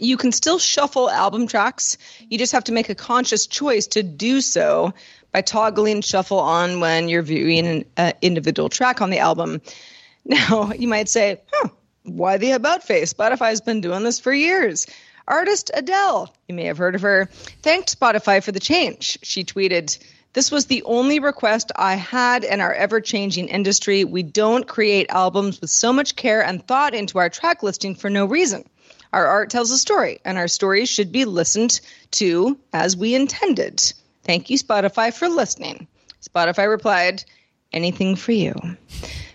You 0.00 0.16
can 0.16 0.32
still 0.32 0.58
shuffle 0.58 1.10
album 1.10 1.46
tracks. 1.46 1.98
You 2.30 2.38
just 2.38 2.52
have 2.52 2.64
to 2.64 2.72
make 2.72 2.88
a 2.88 2.94
conscious 2.94 3.46
choice 3.46 3.86
to 3.88 4.02
do 4.02 4.40
so 4.40 4.94
by 5.30 5.42
toggling 5.42 6.00
shuffle 6.00 6.40
on 6.40 6.80
when 6.80 7.10
you're 7.10 7.20
viewing 7.20 7.66
an 7.66 7.84
uh, 7.98 8.12
individual 8.22 8.70
track 8.70 9.02
on 9.02 9.10
the 9.10 9.18
album 9.18 9.60
now, 10.28 10.72
you 10.72 10.88
might 10.88 11.08
say, 11.08 11.40
huh, 11.52 11.68
why 12.02 12.36
the 12.36 12.50
about 12.50 12.82
face? 12.82 13.12
Spotify's 13.12 13.60
been 13.60 13.80
doing 13.80 14.02
this 14.02 14.18
for 14.18 14.32
years. 14.32 14.86
Artist 15.28 15.70
Adele, 15.72 16.34
you 16.48 16.54
may 16.56 16.64
have 16.64 16.78
heard 16.78 16.96
of 16.96 17.02
her, 17.02 17.26
thanked 17.62 17.96
Spotify 17.96 18.42
for 18.42 18.50
the 18.50 18.58
change. 18.58 19.20
She 19.22 19.44
tweeted, 19.44 19.96
This 20.32 20.50
was 20.50 20.66
the 20.66 20.82
only 20.82 21.20
request 21.20 21.70
I 21.76 21.94
had 21.94 22.42
in 22.42 22.60
our 22.60 22.74
ever 22.74 23.00
changing 23.00 23.46
industry. 23.46 24.02
We 24.02 24.24
don't 24.24 24.66
create 24.66 25.10
albums 25.10 25.60
with 25.60 25.70
so 25.70 25.92
much 25.92 26.16
care 26.16 26.44
and 26.44 26.66
thought 26.66 26.92
into 26.92 27.18
our 27.18 27.28
track 27.28 27.62
listing 27.62 27.94
for 27.94 28.10
no 28.10 28.26
reason. 28.26 28.64
Our 29.12 29.26
art 29.26 29.50
tells 29.50 29.70
a 29.70 29.78
story, 29.78 30.18
and 30.24 30.38
our 30.38 30.48
stories 30.48 30.88
should 30.88 31.12
be 31.12 31.24
listened 31.24 31.80
to 32.12 32.58
as 32.72 32.96
we 32.96 33.14
intended. 33.14 33.80
Thank 34.24 34.50
you, 34.50 34.58
Spotify, 34.58 35.14
for 35.14 35.28
listening. 35.28 35.86
Spotify 36.20 36.68
replied, 36.68 37.24
Anything 37.72 38.16
for 38.16 38.32
you. 38.32 38.54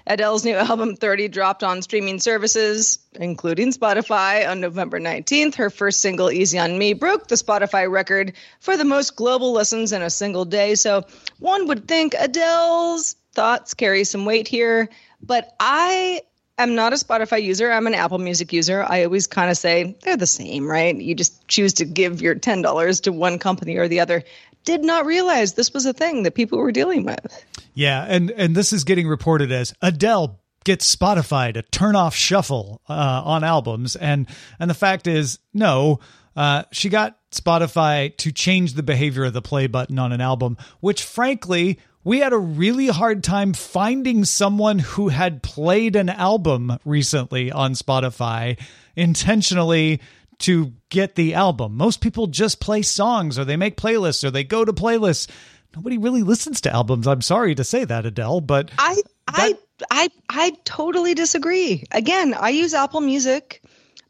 Adele's 0.08 0.44
new 0.44 0.56
album 0.56 0.96
30 0.96 1.28
dropped 1.28 1.64
on 1.64 1.82
streaming 1.82 2.20
services, 2.20 3.00
including 3.14 3.72
Spotify, 3.72 4.50
on 4.50 4.60
November 4.60 5.00
19th. 5.00 5.56
Her 5.56 5.70
first 5.70 6.02
single, 6.02 6.32
Easy 6.32 6.58
on 6.58 6.78
Me, 6.78 6.94
broke 6.94 7.28
the 7.28 7.36
Spotify 7.36 7.90
record 7.90 8.34
for 8.60 8.78
the 8.78 8.86
most 8.86 9.16
global 9.16 9.54
listens 9.54 9.92
in 9.92 10.02
a 10.02 10.10
single 10.10 10.46
day. 10.46 10.76
So 10.76 11.06
one 11.40 11.68
would 11.68 11.88
think 11.88 12.16
Adele's 12.18 13.16
thoughts 13.34 13.74
carry 13.74 14.04
some 14.04 14.26
weight 14.26 14.48
here, 14.48 14.90
but 15.22 15.56
I 15.60 16.22
am 16.58 16.76
not 16.76 16.94
a 16.94 16.96
Spotify 16.96 17.42
user. 17.42 17.72
I'm 17.72 17.88
an 17.88 17.94
Apple 17.94 18.20
Music 18.20 18.52
user. 18.54 18.84
I 18.88 19.04
always 19.04 19.28
kind 19.28 19.50
of 19.50 19.58
say 19.58 19.96
they're 20.02 20.18
the 20.18 20.28
same, 20.28 20.68
right? 20.68 20.96
You 20.96 21.16
just 21.16 21.48
choose 21.48 21.74
to 21.76 21.86
give 21.86 22.22
your 22.22 22.36
$10 22.36 23.02
to 23.04 23.12
one 23.12 23.40
company 23.40 23.78
or 23.78 23.88
the 23.88 24.00
other. 24.00 24.24
Did 24.64 24.84
not 24.84 25.06
realize 25.06 25.54
this 25.54 25.74
was 25.74 25.86
a 25.86 25.94
thing 25.94 26.24
that 26.24 26.36
people 26.36 26.60
were 26.60 26.72
dealing 26.72 27.06
with. 27.06 27.46
Yeah, 27.74 28.06
and 28.08 28.32
and 28.32 28.56
this 28.56 28.74
is 28.74 28.84
getting 28.84 29.08
reported 29.08 29.52
as 29.52 29.74
Adele 29.82 30.40
gets 30.64 30.94
Spotify 30.94 31.54
to 31.54 31.62
turn 31.64 31.96
off 31.96 32.16
shuffle 32.16 32.82
uh, 32.90 33.22
on 33.26 33.44
albums, 33.44 33.96
and 33.96 34.28
and 34.60 34.70
the 34.70 34.76
fact 34.76 35.08
is, 35.08 35.40
no, 35.54 36.00
uh, 36.36 36.64
she 36.72 36.90
got 36.90 37.18
Spotify 37.32 38.16
to 38.18 38.32
change 38.32 38.74
the 38.74 38.84
behavior 38.84 39.26
of 39.26 39.34
the 39.34 39.42
play 39.42 39.68
button 39.68 40.00
on 40.00 40.12
an 40.12 40.22
album, 40.22 40.58
which 40.80 41.04
frankly 41.04 41.80
we 42.04 42.20
had 42.20 42.34
a 42.34 42.38
really 42.38 42.88
hard 42.88 43.24
time 43.24 43.54
finding 43.54 44.26
someone 44.26 44.80
who 44.80 45.10
had 45.10 45.44
played 45.44 45.96
an 45.96 46.10
album 46.10 46.78
recently 46.84 47.52
on 47.52 47.74
Spotify 47.74 48.60
intentionally 48.96 50.02
to 50.42 50.74
get 50.90 51.16
the 51.16 51.34
album. 51.34 51.76
Most 51.76 52.02
people 52.02 52.28
just 52.28 52.60
play 52.60 52.82
songs 52.82 53.40
or 53.40 53.46
they 53.46 53.58
make 53.58 53.78
playlists 53.78 54.24
or 54.24 54.32
they 54.32 54.44
go 54.44 54.66
to 54.66 54.74
playlists. 54.74 55.30
Nobody 55.76 55.98
really 55.98 56.24
listens 56.24 56.62
to 56.62 56.74
albums. 56.74 57.08
I'm 57.08 57.22
sorry 57.22 57.56
to 57.56 57.64
say 57.64 57.86
that, 57.86 58.06
Adele, 58.06 58.42
but 58.42 58.72
I 58.78 59.02
I 59.28 59.56
I 59.90 60.10
I 60.30 60.52
totally 60.66 61.14
disagree. 61.14 61.86
Again, 61.92 62.34
I 62.34 62.50
use 62.50 62.74
Apple 62.74 63.02
Music, 63.02 63.64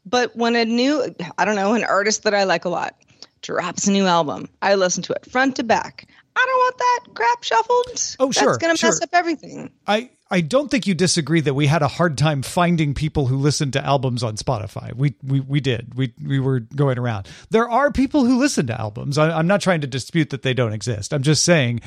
but 0.04 0.34
when 0.34 0.56
a 0.56 0.64
new 0.64 1.14
I 1.38 1.44
don't 1.44 1.56
know, 1.56 1.74
an 1.74 1.84
artist 1.84 2.24
that 2.24 2.34
I 2.34 2.44
like 2.44 2.64
a 2.64 2.68
lot 2.68 2.96
drops 3.42 3.86
a 3.86 3.92
new 3.92 4.06
album, 4.06 4.48
I 4.60 4.74
listen 4.74 5.02
to 5.04 5.12
it 5.12 5.30
front 5.30 5.56
to 5.56 5.62
back. 5.62 6.06
I 6.34 6.44
don't 6.46 6.58
want 6.58 6.78
that 6.78 7.14
crap 7.14 7.44
shuffled. 7.44 8.16
Oh, 8.18 8.30
sure. 8.30 8.46
That's 8.46 8.58
going 8.58 8.74
to 8.74 8.78
sure. 8.78 8.90
mess 8.90 9.02
up 9.02 9.10
everything. 9.12 9.70
I, 9.86 10.10
I 10.32 10.40
don't 10.40 10.70
think 10.70 10.86
you 10.86 10.94
disagree 10.94 11.42
that 11.42 11.52
we 11.52 11.66
had 11.66 11.82
a 11.82 11.88
hard 11.88 12.16
time 12.16 12.42
finding 12.42 12.94
people 12.94 13.26
who 13.26 13.36
listened 13.36 13.74
to 13.74 13.84
albums 13.84 14.22
on 14.22 14.36
Spotify. 14.36 14.94
We 14.94 15.14
we, 15.22 15.40
we 15.40 15.60
did. 15.60 15.94
We 15.94 16.14
we 16.24 16.40
were 16.40 16.60
going 16.60 16.98
around. 16.98 17.28
There 17.50 17.68
are 17.68 17.92
people 17.92 18.24
who 18.24 18.38
listen 18.38 18.66
to 18.68 18.80
albums. 18.80 19.18
I, 19.18 19.30
I'm 19.30 19.46
not 19.46 19.60
trying 19.60 19.82
to 19.82 19.86
dispute 19.86 20.30
that 20.30 20.42
they 20.42 20.54
don't 20.54 20.72
exist. 20.72 21.12
I'm 21.12 21.22
just 21.22 21.44
saying 21.44 21.82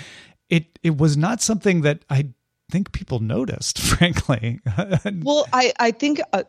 it 0.50 0.78
it 0.84 0.98
was 0.98 1.18
not 1.18 1.42
something 1.42 1.82
that 1.82 2.06
I 2.10 2.30
think 2.70 2.92
people 2.92 3.20
noticed, 3.20 3.80
frankly. 3.98 4.60
well, 5.24 5.48
I 5.52 5.74
I 5.80 5.92
think 5.92 6.22
uh, 6.32 6.44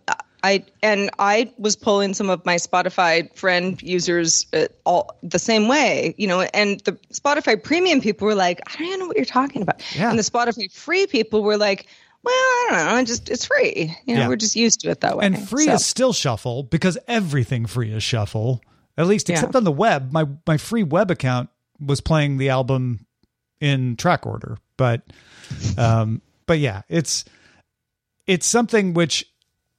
I 0.46 0.64
and 0.82 1.10
I 1.18 1.52
was 1.58 1.74
pulling 1.76 2.14
some 2.14 2.30
of 2.30 2.44
my 2.46 2.56
Spotify 2.56 3.34
friend 3.36 3.82
users 3.82 4.46
uh, 4.52 4.66
all 4.84 5.18
the 5.22 5.38
same 5.38 5.66
way, 5.68 6.14
you 6.18 6.26
know. 6.28 6.40
And 6.42 6.80
the 6.80 6.92
Spotify 7.12 7.60
Premium 7.62 8.00
people 8.00 8.26
were 8.26 8.34
like, 8.34 8.60
"I 8.66 8.76
don't 8.78 8.86
even 8.88 9.00
know 9.00 9.06
what 9.08 9.16
you're 9.16 9.24
talking 9.40 9.62
about," 9.62 9.82
Yeah. 9.96 10.10
and 10.10 10.18
the 10.18 10.22
Spotify 10.22 10.70
Free 10.72 11.06
people 11.06 11.42
were 11.42 11.56
like, 11.56 11.86
"Well, 12.22 12.34
I 12.34 12.66
don't 12.70 12.86
know, 12.86 12.96
it 12.98 13.06
just 13.06 13.28
it's 13.28 13.46
free, 13.46 13.94
you 14.06 14.14
know. 14.14 14.20
Yeah. 14.22 14.28
We're 14.28 14.36
just 14.36 14.56
used 14.56 14.80
to 14.80 14.90
it 14.90 15.00
that 15.00 15.16
way." 15.16 15.26
and 15.26 15.48
free 15.48 15.66
So- 15.66 15.72
is 15.74 15.84
still 15.86 16.12
shuffle 16.12 16.62
because 16.62 16.96
everything 17.08 17.66
free 17.66 17.92
is 17.92 18.02
shuffle. 18.02 18.62
At 18.98 19.06
least 19.08 19.28
Yeah. 19.28 19.34
except 19.34 19.56
on 19.56 19.64
the 19.64 19.72
web. 19.72 20.12
My 20.12 20.24
my 20.46 20.56
free 20.58 20.82
web 20.84 21.10
account 21.10 21.48
was 21.80 22.00
playing 22.00 22.38
the 22.38 22.48
album 22.50 23.06
in 23.60 23.96
track 23.96 24.24
order. 24.26 24.56
But 24.76 25.02
um 25.76 26.22
but 26.46 26.58
yeah, 26.60 26.82
it's 26.88 27.24
it's 28.26 28.46
something 28.46 28.94
which 28.94 29.26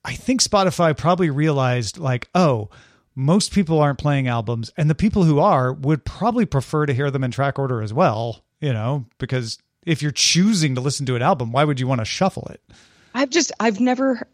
I 0.08 0.14
think 0.14 0.40
Spotify 0.40 0.96
probably 0.96 1.28
realized 1.28 1.98
like, 1.98 2.30
oh, 2.34 2.70
most 3.14 3.52
people 3.52 3.78
aren't 3.78 3.98
playing 3.98 4.26
albums 4.26 4.70
and 4.78 4.88
the 4.88 4.94
people 4.94 5.24
who 5.24 5.38
are 5.38 5.70
would 5.70 6.02
probably 6.06 6.46
prefer 6.46 6.86
to 6.86 6.94
hear 6.94 7.10
them 7.10 7.22
in 7.22 7.30
track 7.30 7.58
order 7.58 7.82
as 7.82 7.92
well, 7.92 8.42
you 8.58 8.72
know, 8.72 9.04
because 9.18 9.58
if 9.84 10.00
you're 10.00 10.10
choosing 10.10 10.74
to 10.76 10.80
listen 10.80 11.04
to 11.04 11.14
an 11.14 11.20
album, 11.20 11.52
why 11.52 11.62
would 11.62 11.78
you 11.78 11.86
want 11.86 12.00
to 12.00 12.06
shuffle 12.06 12.48
it? 12.50 12.62
I've 13.12 13.28
just 13.28 13.52
I've 13.60 13.80
never 13.80 14.26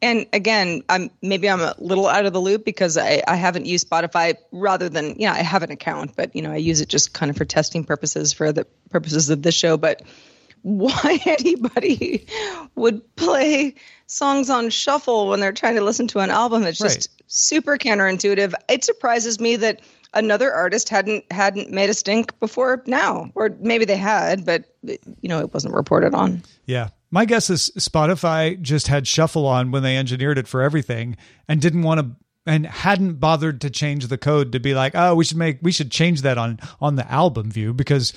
and 0.00 0.24
again, 0.32 0.82
I'm 0.88 1.10
maybe 1.20 1.50
I'm 1.50 1.62
a 1.62 1.74
little 1.80 2.06
out 2.06 2.24
of 2.24 2.32
the 2.32 2.40
loop 2.40 2.64
because 2.64 2.96
I, 2.96 3.20
I 3.26 3.34
haven't 3.34 3.66
used 3.66 3.90
Spotify 3.90 4.36
rather 4.52 4.88
than 4.88 5.16
yeah, 5.18 5.32
I 5.32 5.42
have 5.42 5.64
an 5.64 5.72
account, 5.72 6.14
but 6.14 6.36
you 6.36 6.42
know, 6.42 6.52
I 6.52 6.58
use 6.58 6.80
it 6.80 6.88
just 6.88 7.12
kind 7.12 7.28
of 7.28 7.36
for 7.36 7.44
testing 7.44 7.82
purposes 7.82 8.32
for 8.32 8.52
the 8.52 8.68
purposes 8.90 9.30
of 9.30 9.42
this 9.42 9.56
show. 9.56 9.76
But 9.78 10.02
why 10.62 11.18
anybody 11.24 12.26
would 12.76 13.16
play 13.16 13.74
songs 14.08 14.50
on 14.50 14.70
shuffle 14.70 15.28
when 15.28 15.38
they're 15.40 15.52
trying 15.52 15.76
to 15.76 15.82
listen 15.82 16.08
to 16.08 16.18
an 16.18 16.30
album, 16.30 16.64
it's 16.64 16.78
just 16.78 16.96
Right. 16.96 17.22
super 17.28 17.76
counterintuitive. 17.78 18.52
It 18.68 18.82
surprises 18.82 19.38
me 19.38 19.56
that 19.56 19.80
another 20.14 20.52
artist 20.52 20.88
hadn't 20.88 21.30
hadn't 21.30 21.70
made 21.70 21.90
a 21.90 21.94
stink 21.94 22.38
before 22.40 22.82
now. 22.86 23.30
Or 23.34 23.50
maybe 23.60 23.84
they 23.84 23.96
had, 23.98 24.44
but 24.44 24.64
you 24.82 25.28
know, 25.28 25.38
it 25.38 25.52
wasn't 25.54 25.74
reported 25.74 26.14
on. 26.14 26.42
Yeah. 26.66 26.88
My 27.10 27.24
guess 27.24 27.48
is 27.48 27.70
Spotify 27.78 28.60
just 28.60 28.88
had 28.88 29.06
shuffle 29.06 29.46
on 29.46 29.70
when 29.70 29.82
they 29.82 29.96
engineered 29.96 30.36
it 30.38 30.48
for 30.48 30.60
everything 30.62 31.16
and 31.46 31.60
didn't 31.60 31.82
want 31.82 32.00
to 32.00 32.06
and 32.46 32.66
hadn't 32.66 33.14
bothered 33.20 33.60
to 33.60 33.68
change 33.68 34.06
the 34.06 34.16
code 34.16 34.52
to 34.52 34.60
be 34.60 34.74
like, 34.74 34.92
"Oh, 34.94 35.14
we 35.14 35.24
should 35.24 35.36
make 35.36 35.58
we 35.62 35.72
should 35.72 35.90
change 35.90 36.22
that 36.22 36.38
on 36.38 36.58
on 36.80 36.96
the 36.96 37.10
album 37.12 37.50
view 37.50 37.74
because 37.74 38.14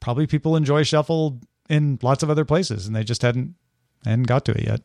probably 0.00 0.26
people 0.26 0.56
enjoy 0.56 0.82
shuffle 0.82 1.40
in 1.68 1.98
lots 2.02 2.24
of 2.24 2.30
other 2.30 2.44
places 2.44 2.86
and 2.88 2.96
they 2.96 3.04
just 3.04 3.22
hadn't 3.22 3.54
hadn't 4.04 4.26
got 4.26 4.44
to 4.46 4.52
it 4.52 4.64
yet." 4.66 4.80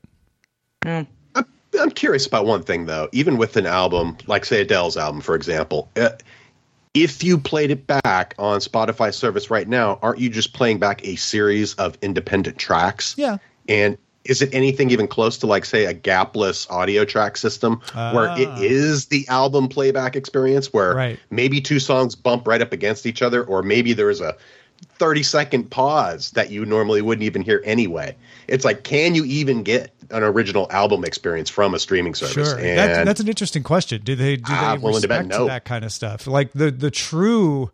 I'm, 0.86 1.46
I'm 1.80 1.92
curious 1.92 2.26
about 2.26 2.46
one 2.46 2.64
thing 2.64 2.86
though. 2.86 3.10
Even 3.12 3.38
with 3.38 3.58
an 3.58 3.66
album, 3.66 4.18
like 4.28 4.46
say 4.46 4.62
Adele's 4.62 4.98
album, 4.98 5.22
for 5.22 5.36
example, 5.36 5.90
uh, 5.96 6.10
if 6.94 7.24
you 7.24 7.38
played 7.40 7.72
it 7.72 7.88
back 7.88 8.36
on 8.38 8.60
Spotify 8.60 9.14
service 9.14 9.50
right 9.50 9.68
now, 9.68 9.98
aren't 10.02 10.20
you 10.20 10.30
just 10.30 10.54
playing 10.54 10.78
back 10.80 11.06
a 11.08 11.16
series 11.16 11.74
of 11.76 11.98
independent 12.04 12.58
tracks? 12.60 13.16
Yeah. 13.18 13.38
And 13.68 13.98
is 14.26 14.42
it 14.42 14.54
anything 14.54 14.90
even 14.92 15.08
close 15.08 15.38
to 15.40 15.48
like 15.48 15.66
say 15.66 15.86
a 15.86 15.94
gapless 15.94 16.70
audio 16.70 17.04
track 17.04 17.36
system 17.36 17.82
where 17.94 18.32
it 18.40 18.48
Ah. 18.48 19.06
the 19.10 19.26
album 19.28 19.68
playback 19.68 20.16
experience 20.16 20.72
where 20.72 20.94
Right. 20.96 21.20
maybe 21.30 21.60
two 21.60 21.80
songs 21.80 22.16
bump 22.16 22.48
right 22.48 22.62
up 22.62 22.72
against 22.72 23.06
each 23.06 23.22
other 23.22 23.44
or 23.44 23.64
maybe 23.64 23.94
there 23.94 24.10
is 24.10 24.22
a 24.22 24.36
30 25.00 25.24
second 25.24 25.72
pause 25.72 26.32
that 26.32 26.52
you 26.52 26.66
normally 26.66 27.02
wouldn't 27.02 27.24
even 27.24 27.42
hear 27.42 27.62
anyway. 27.66 28.16
It's 28.48 28.64
like 28.64 28.84
can 28.84 29.16
you 29.16 29.26
even 29.26 29.64
get 29.64 29.92
an 30.10 30.24
original 30.24 30.68
album 30.70 31.04
experience 31.04 31.50
from 31.50 31.74
a 31.74 31.80
streaming 31.80 32.16
service? 32.16 32.50
Sure, 32.50 32.60
And 32.60 32.78
that's, 32.78 33.06
that's 33.06 33.20
an 33.20 33.28
interesting 33.28 33.64
question. 33.64 34.02
Do 34.04 34.16
they 34.16 34.38
do 34.38 34.54
I'm 34.54 34.82
they 34.82 34.88
bet 34.88 34.94
respect 34.96 35.28
no. 35.28 35.48
that 35.48 35.66
kind 35.66 35.86
of 35.86 35.92
stuff? 35.92 36.28
Like 36.28 36.54
the 36.54 36.72
the 36.72 36.92
true 36.92 37.72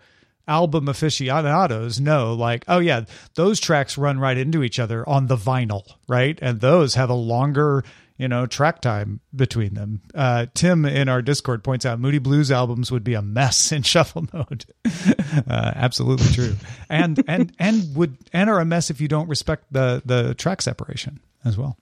album 0.49 0.89
aficionados 0.89 1.99
know, 1.99 2.33
like, 2.33 2.65
oh 2.67 2.79
yeah, 2.79 3.05
those 3.35 3.59
tracks 3.59 3.97
run 3.97 4.19
right 4.19 4.37
into 4.37 4.63
each 4.63 4.79
other 4.79 5.07
on 5.07 5.27
the 5.27 5.37
vinyl, 5.37 5.83
right? 6.07 6.37
And 6.41 6.59
those 6.59 6.95
have 6.95 7.09
a 7.09 7.13
longer, 7.13 7.83
you 8.17 8.27
know, 8.27 8.47
track 8.47 8.81
time 8.81 9.21
between 9.33 9.75
them. 9.75 10.01
Uh, 10.13 10.47
Tim 10.55 10.85
in 10.85 11.07
our 11.07 11.21
Discord 11.21 11.63
points 11.63 11.85
out 11.85 11.99
Moody 11.99 12.17
Blues 12.17 12.51
albums 12.51 12.91
would 12.91 13.03
be 13.03 13.13
a 13.13 13.21
mess 13.21 13.71
in 13.71 13.83
shuffle 13.83 14.25
mode. 14.33 14.65
uh, 14.85 15.71
absolutely 15.75 16.33
true, 16.33 16.55
and 16.89 17.23
and 17.27 17.55
and 17.59 17.95
would 17.95 18.17
and 18.33 18.49
are 18.49 18.59
a 18.59 18.65
mess 18.65 18.89
if 18.89 18.99
you 18.99 19.07
don't 19.07 19.29
respect 19.29 19.65
the 19.71 20.01
the 20.03 20.33
track 20.33 20.61
separation 20.61 21.19
as 21.45 21.57
well. 21.57 21.77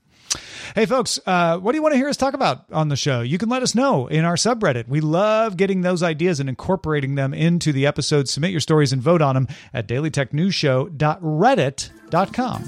Hey, 0.76 0.86
folks, 0.86 1.20
uh, 1.26 1.58
what 1.58 1.72
do 1.72 1.78
you 1.78 1.82
want 1.82 1.94
to 1.94 1.98
hear 1.98 2.10
us 2.10 2.18
talk 2.18 2.34
about 2.34 2.66
on 2.72 2.90
the 2.90 2.96
show? 2.96 3.22
You 3.22 3.38
can 3.38 3.48
let 3.50 3.62
us 3.64 3.74
know 3.74 4.08
in 4.08 4.26
our 4.26 4.36
subreddit. 4.36 4.88
We 4.88 5.00
love 5.02 5.58
getting 5.58 5.82
those 5.82 6.04
ideas 6.04 6.40
and 6.40 6.50
incorporating 6.50 7.16
them 7.16 7.34
into 7.34 7.74
the 7.74 7.88
episodes. 7.88 8.32
Submit 8.32 8.52
your 8.52 8.60
stories 8.60 8.94
and 8.94 9.02
vote 9.02 9.22
on 9.22 9.36
them 9.36 9.48
at 9.74 9.88
dailytechnewsshow.reddit.com. 9.88 12.64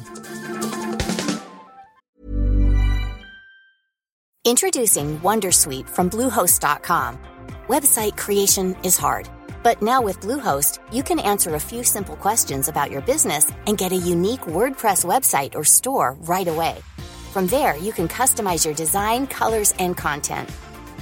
Introducing 4.46 5.20
Wondersuite 5.20 5.90
from 5.90 6.10
Bluehost.com. 6.10 7.20
Website 7.68 8.18
creation 8.18 8.76
is 8.84 8.98
hard, 8.98 9.30
but 9.62 9.84
now 9.84 10.02
with 10.02 10.22
Bluehost, 10.22 10.80
you 10.92 11.04
can 11.04 11.20
answer 11.20 11.54
a 11.54 11.60
few 11.60 11.84
simple 11.84 12.16
questions 12.16 12.68
about 12.68 12.90
your 12.90 13.02
business 13.02 13.52
and 13.68 13.78
get 13.78 13.92
a 13.92 13.98
unique 13.98 14.42
WordPress 14.42 15.06
website 15.06 15.54
or 15.54 15.64
store 15.64 16.18
right 16.22 16.48
away. 16.48 16.82
From 17.30 17.46
there, 17.46 17.78
you 17.78 17.92
can 17.92 18.08
customize 18.08 18.66
your 18.66 18.74
design, 18.74 19.28
colors, 19.28 19.74
and 19.78 19.96
content. 19.96 20.50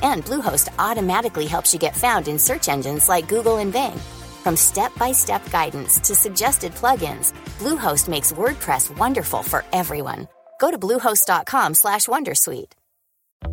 And 0.03 0.25
Bluehost 0.25 0.67
automatically 0.77 1.45
helps 1.45 1.73
you 1.73 1.79
get 1.79 1.95
found 1.95 2.27
in 2.27 2.37
search 2.37 2.67
engines 2.67 3.07
like 3.07 3.29
Google 3.29 3.57
and 3.57 3.71
Bing. 3.71 3.97
From 4.43 4.57
step-by-step 4.57 5.49
guidance 5.51 5.99
to 6.01 6.13
suggested 6.15 6.73
plugins, 6.73 7.31
Bluehost 7.59 8.09
makes 8.09 8.33
WordPress 8.33 8.95
wonderful 8.97 9.41
for 9.41 9.63
everyone. 9.71 10.27
Go 10.59 10.69
to 10.69 10.77
bluehost.com/wondersuite. 10.77 12.73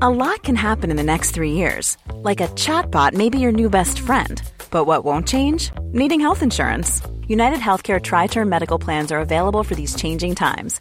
A 0.02 0.10
lot 0.10 0.42
can 0.42 0.56
happen 0.56 0.90
in 0.90 0.96
the 0.96 1.02
next 1.02 1.30
three 1.30 1.52
years. 1.52 1.96
Like 2.28 2.40
a 2.40 2.48
chatbot 2.56 3.12
may 3.12 3.28
be 3.30 3.38
your 3.38 3.52
new 3.52 3.70
best 3.70 3.98
friend. 4.00 4.42
But 4.70 4.86
what 4.86 5.04
won't 5.04 5.28
change? 5.28 5.70
Needing 5.92 6.20
health 6.20 6.42
insurance. 6.42 7.02
United 7.28 7.60
Healthcare 7.60 8.00
Tri 8.00 8.26
Term 8.26 8.48
Medical 8.48 8.78
Plans 8.78 9.12
are 9.12 9.20
available 9.20 9.62
for 9.62 9.74
these 9.74 9.94
changing 9.94 10.34
times. 10.34 10.80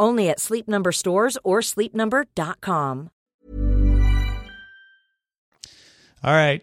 Only 0.00 0.28
at 0.28 0.40
Sleep 0.40 0.68
Number 0.68 0.92
stores 0.92 1.38
or 1.44 1.60
sleepnumber.com. 1.60 3.10
All 6.24 6.32
right. 6.32 6.62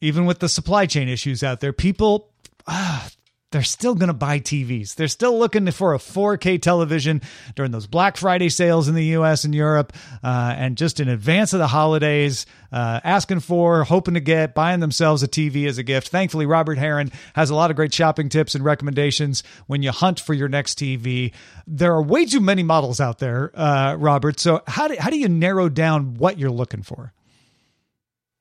Even 0.00 0.26
with 0.26 0.38
the 0.38 0.48
supply 0.48 0.86
chain 0.86 1.08
issues 1.08 1.42
out 1.42 1.60
there, 1.60 1.72
people 1.72 2.30
ah, 2.66 3.08
they're 3.52 3.62
still 3.62 3.94
going 3.94 4.08
to 4.08 4.14
buy 4.14 4.40
TVs. 4.40 4.96
They're 4.96 5.08
still 5.08 5.38
looking 5.38 5.70
for 5.70 5.94
a 5.94 5.98
4K 5.98 6.60
television 6.60 7.22
during 7.54 7.70
those 7.70 7.86
Black 7.86 8.16
Friday 8.16 8.48
sales 8.48 8.88
in 8.88 8.94
the 8.94 9.04
US 9.16 9.44
and 9.44 9.54
Europe, 9.54 9.92
uh, 10.22 10.54
and 10.56 10.76
just 10.76 10.98
in 10.98 11.08
advance 11.08 11.52
of 11.52 11.60
the 11.60 11.68
holidays, 11.68 12.44
uh, 12.72 13.00
asking 13.04 13.40
for, 13.40 13.84
hoping 13.84 14.14
to 14.14 14.20
get, 14.20 14.54
buying 14.54 14.80
themselves 14.80 15.22
a 15.22 15.28
TV 15.28 15.66
as 15.68 15.78
a 15.78 15.84
gift. 15.84 16.08
Thankfully, 16.08 16.44
Robert 16.44 16.76
Heron 16.76 17.12
has 17.34 17.50
a 17.50 17.54
lot 17.54 17.70
of 17.70 17.76
great 17.76 17.94
shopping 17.94 18.28
tips 18.28 18.54
and 18.56 18.64
recommendations 18.64 19.44
when 19.68 19.82
you 19.82 19.92
hunt 19.92 20.18
for 20.18 20.34
your 20.34 20.48
next 20.48 20.78
TV. 20.78 21.32
There 21.68 21.92
are 21.92 22.02
way 22.02 22.26
too 22.26 22.40
many 22.40 22.64
models 22.64 23.00
out 23.00 23.20
there, 23.20 23.52
uh, 23.58 23.94
Robert. 23.94 24.40
So, 24.40 24.62
how 24.66 24.88
do, 24.88 24.96
how 24.98 25.10
do 25.10 25.18
you 25.18 25.28
narrow 25.28 25.68
down 25.68 26.14
what 26.14 26.38
you're 26.38 26.50
looking 26.50 26.82
for? 26.82 27.12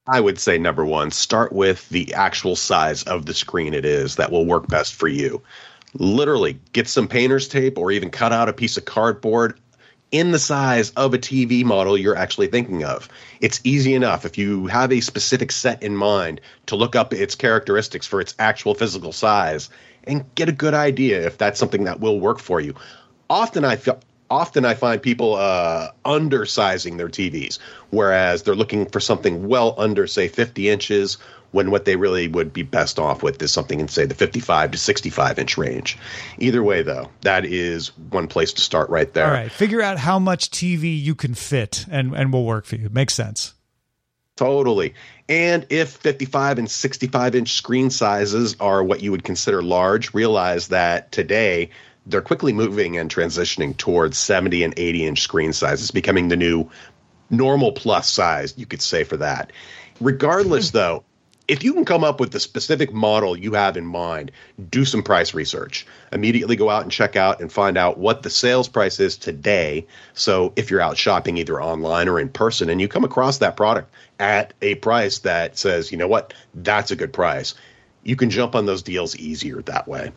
I 0.08 0.20
would 0.20 0.40
say 0.40 0.60
number 0.60 0.86
one, 0.86 1.10
start 1.10 1.52
with 1.52 1.90
the 1.90 2.14
actual 2.14 2.56
size 2.56 3.04
of 3.04 3.26
the 3.26 3.34
screen 3.34 3.74
it 3.74 3.86
is 3.86 4.18
that 4.18 4.32
will 4.32 4.46
work 4.46 4.68
best 4.68 4.94
for 4.94 5.08
you. 5.08 5.42
Literally, 5.96 6.60
get 6.74 6.88
some 6.88 7.08
painter's 7.08 7.48
tape 7.48 7.78
or 7.78 7.92
even 7.92 8.12
cut 8.12 8.32
out 8.32 8.50
a 8.50 8.54
piece 8.54 8.78
of 8.78 8.86
cardboard 8.86 9.60
in 10.12 10.32
the 10.32 10.40
size 10.40 10.92
of 10.92 11.14
a 11.14 11.18
TV 11.18 11.64
model 11.64 11.98
you're 11.98 12.16
actually 12.16 12.48
thinking 12.48 12.84
of. 12.84 13.10
It's 13.42 13.60
easy 13.64 13.96
enough 13.96 14.26
if 14.26 14.38
you 14.38 14.68
have 14.68 14.92
a 14.92 15.02
specific 15.02 15.52
set 15.52 15.82
in 15.82 15.96
mind 15.96 16.40
to 16.68 16.76
look 16.76 16.96
up 16.96 17.12
its 17.12 17.34
characteristics 17.34 18.06
for 18.06 18.22
its 18.22 18.36
actual 18.38 18.76
physical 18.76 19.12
size 19.12 19.70
and 20.04 20.24
get 20.36 20.50
a 20.50 20.54
good 20.54 20.76
idea 20.76 21.26
if 21.26 21.40
that's 21.40 21.60
something 21.60 21.86
that 21.86 22.00
will 22.00 22.20
work 22.20 22.40
for 22.40 22.62
you. 22.62 22.76
Often 23.28 23.66
I 23.66 23.76
feel 23.76 24.00
often 24.36 24.66
I 24.66 24.74
find 24.74 25.02
people 25.02 25.36
uh, 25.36 25.92
undersizing 26.04 26.98
their 26.98 27.08
TVs, 27.08 27.60
whereas 27.90 28.44
they're 28.44 28.56
looking 28.56 28.86
for 28.88 29.00
something 29.00 29.48
well 29.48 29.76
under, 29.78 30.08
say, 30.08 30.28
50 30.28 30.70
inches, 30.70 31.18
when 31.52 31.72
what 31.72 31.86
they 31.86 31.96
really 31.96 32.28
would 32.28 32.52
be 32.52 32.64
best 32.64 33.00
off 33.00 33.24
with 33.24 33.42
is 33.42 33.52
something 33.54 33.80
in, 33.80 33.88
say, 33.88 34.06
the 34.06 34.14
55 34.14 34.72
to 34.72 34.78
65 34.78 35.40
inch 35.40 35.58
range. 35.58 35.98
Either 36.38 36.62
way, 36.62 36.82
though, 36.82 37.10
that 37.22 37.46
is 37.46 37.98
one 38.10 38.28
place 38.28 38.52
to 38.54 38.62
start 38.62 38.90
right 38.90 39.14
there. 39.14 39.28
All 39.28 39.32
right. 39.32 39.52
Figure 39.52 39.82
out 39.82 39.98
how 39.98 40.20
much 40.20 40.52
TV 40.52 41.02
you 41.02 41.16
can 41.16 41.34
fit, 41.34 41.86
and, 41.90 42.14
and 42.14 42.34
will 42.34 42.46
work 42.46 42.66
for 42.66 42.76
you. 42.76 42.90
Makes 42.90 43.14
sense. 43.14 43.54
Totally. 44.36 44.96
And 45.30 45.66
if 45.70 45.92
55 45.92 46.60
and 46.60 46.70
65 46.70 47.36
inch 47.36 47.54
screen 47.54 47.90
sizes 47.90 48.58
are 48.60 48.84
what 48.84 49.02
you 49.02 49.12
would 49.12 49.24
consider 49.24 49.62
large, 49.62 50.14
realize 50.14 50.68
that 50.68 51.14
today 51.14 51.70
they're 52.06 52.22
quickly 52.22 52.54
moving 52.54 52.98
and 52.98 53.14
transitioning 53.14 53.76
towards 53.76 54.18
70 54.18 54.64
and 54.64 54.74
80 54.78 55.06
inch 55.06 55.22
screen 55.22 55.54
sizes, 55.54 55.92
becoming 55.92 56.28
the 56.28 56.38
new 56.38 56.70
normal 57.30 57.72
plus 57.72 58.10
size, 58.10 58.54
you 58.58 58.66
could 58.66 58.82
say, 58.82 59.04
for 59.04 59.18
that. 59.18 59.52
Regardless, 60.00 60.70
hmm. 60.72 60.78
though, 60.78 61.04
if 61.48 61.64
you 61.64 61.74
can 61.74 61.86
come 61.86 62.04
up 62.04 62.20
with 62.20 62.32
the 62.32 62.40
specific 62.40 62.92
model 62.92 63.38
you 63.38 63.54
have 63.54 63.78
in 63.78 63.86
mind, 63.86 64.32
do 64.70 64.84
some 64.84 65.04
price 65.04 65.34
research. 65.34 65.86
Immediately 66.12 66.56
go 66.56 66.70
out 66.70 66.82
and 66.82 66.92
check 66.92 67.16
out 67.16 67.40
and 67.40 67.52
find 67.52 67.78
out 67.78 68.00
what 68.00 68.24
the 68.24 68.32
sales 68.32 68.68
price 68.68 69.00
is 69.00 69.16
today. 69.16 69.86
So 70.14 70.54
if 70.56 70.72
you're 70.72 70.82
out 70.82 70.98
shopping 70.98 71.38
either 71.38 71.62
online 71.62 72.10
or 72.10 72.20
in 72.20 72.30
person 72.30 72.70
and 72.70 72.82
you 72.82 72.88
come 72.88 73.04
across 73.04 73.40
that 73.40 73.56
product 73.56 73.94
at 74.20 74.54
a 74.62 74.76
price 74.76 75.20
that 75.20 75.58
says, 75.58 75.92
you 75.92 75.98
know 75.98 76.08
what, 76.08 76.34
that's 76.56 76.90
a 76.90 76.96
good 76.96 77.14
price, 77.14 77.54
you 78.04 78.16
can 78.16 78.32
jump 78.32 78.56
on 78.56 78.66
those 78.66 78.82
deals 78.82 79.16
easier 79.16 79.62
that 79.64 79.88
way. 79.88 80.12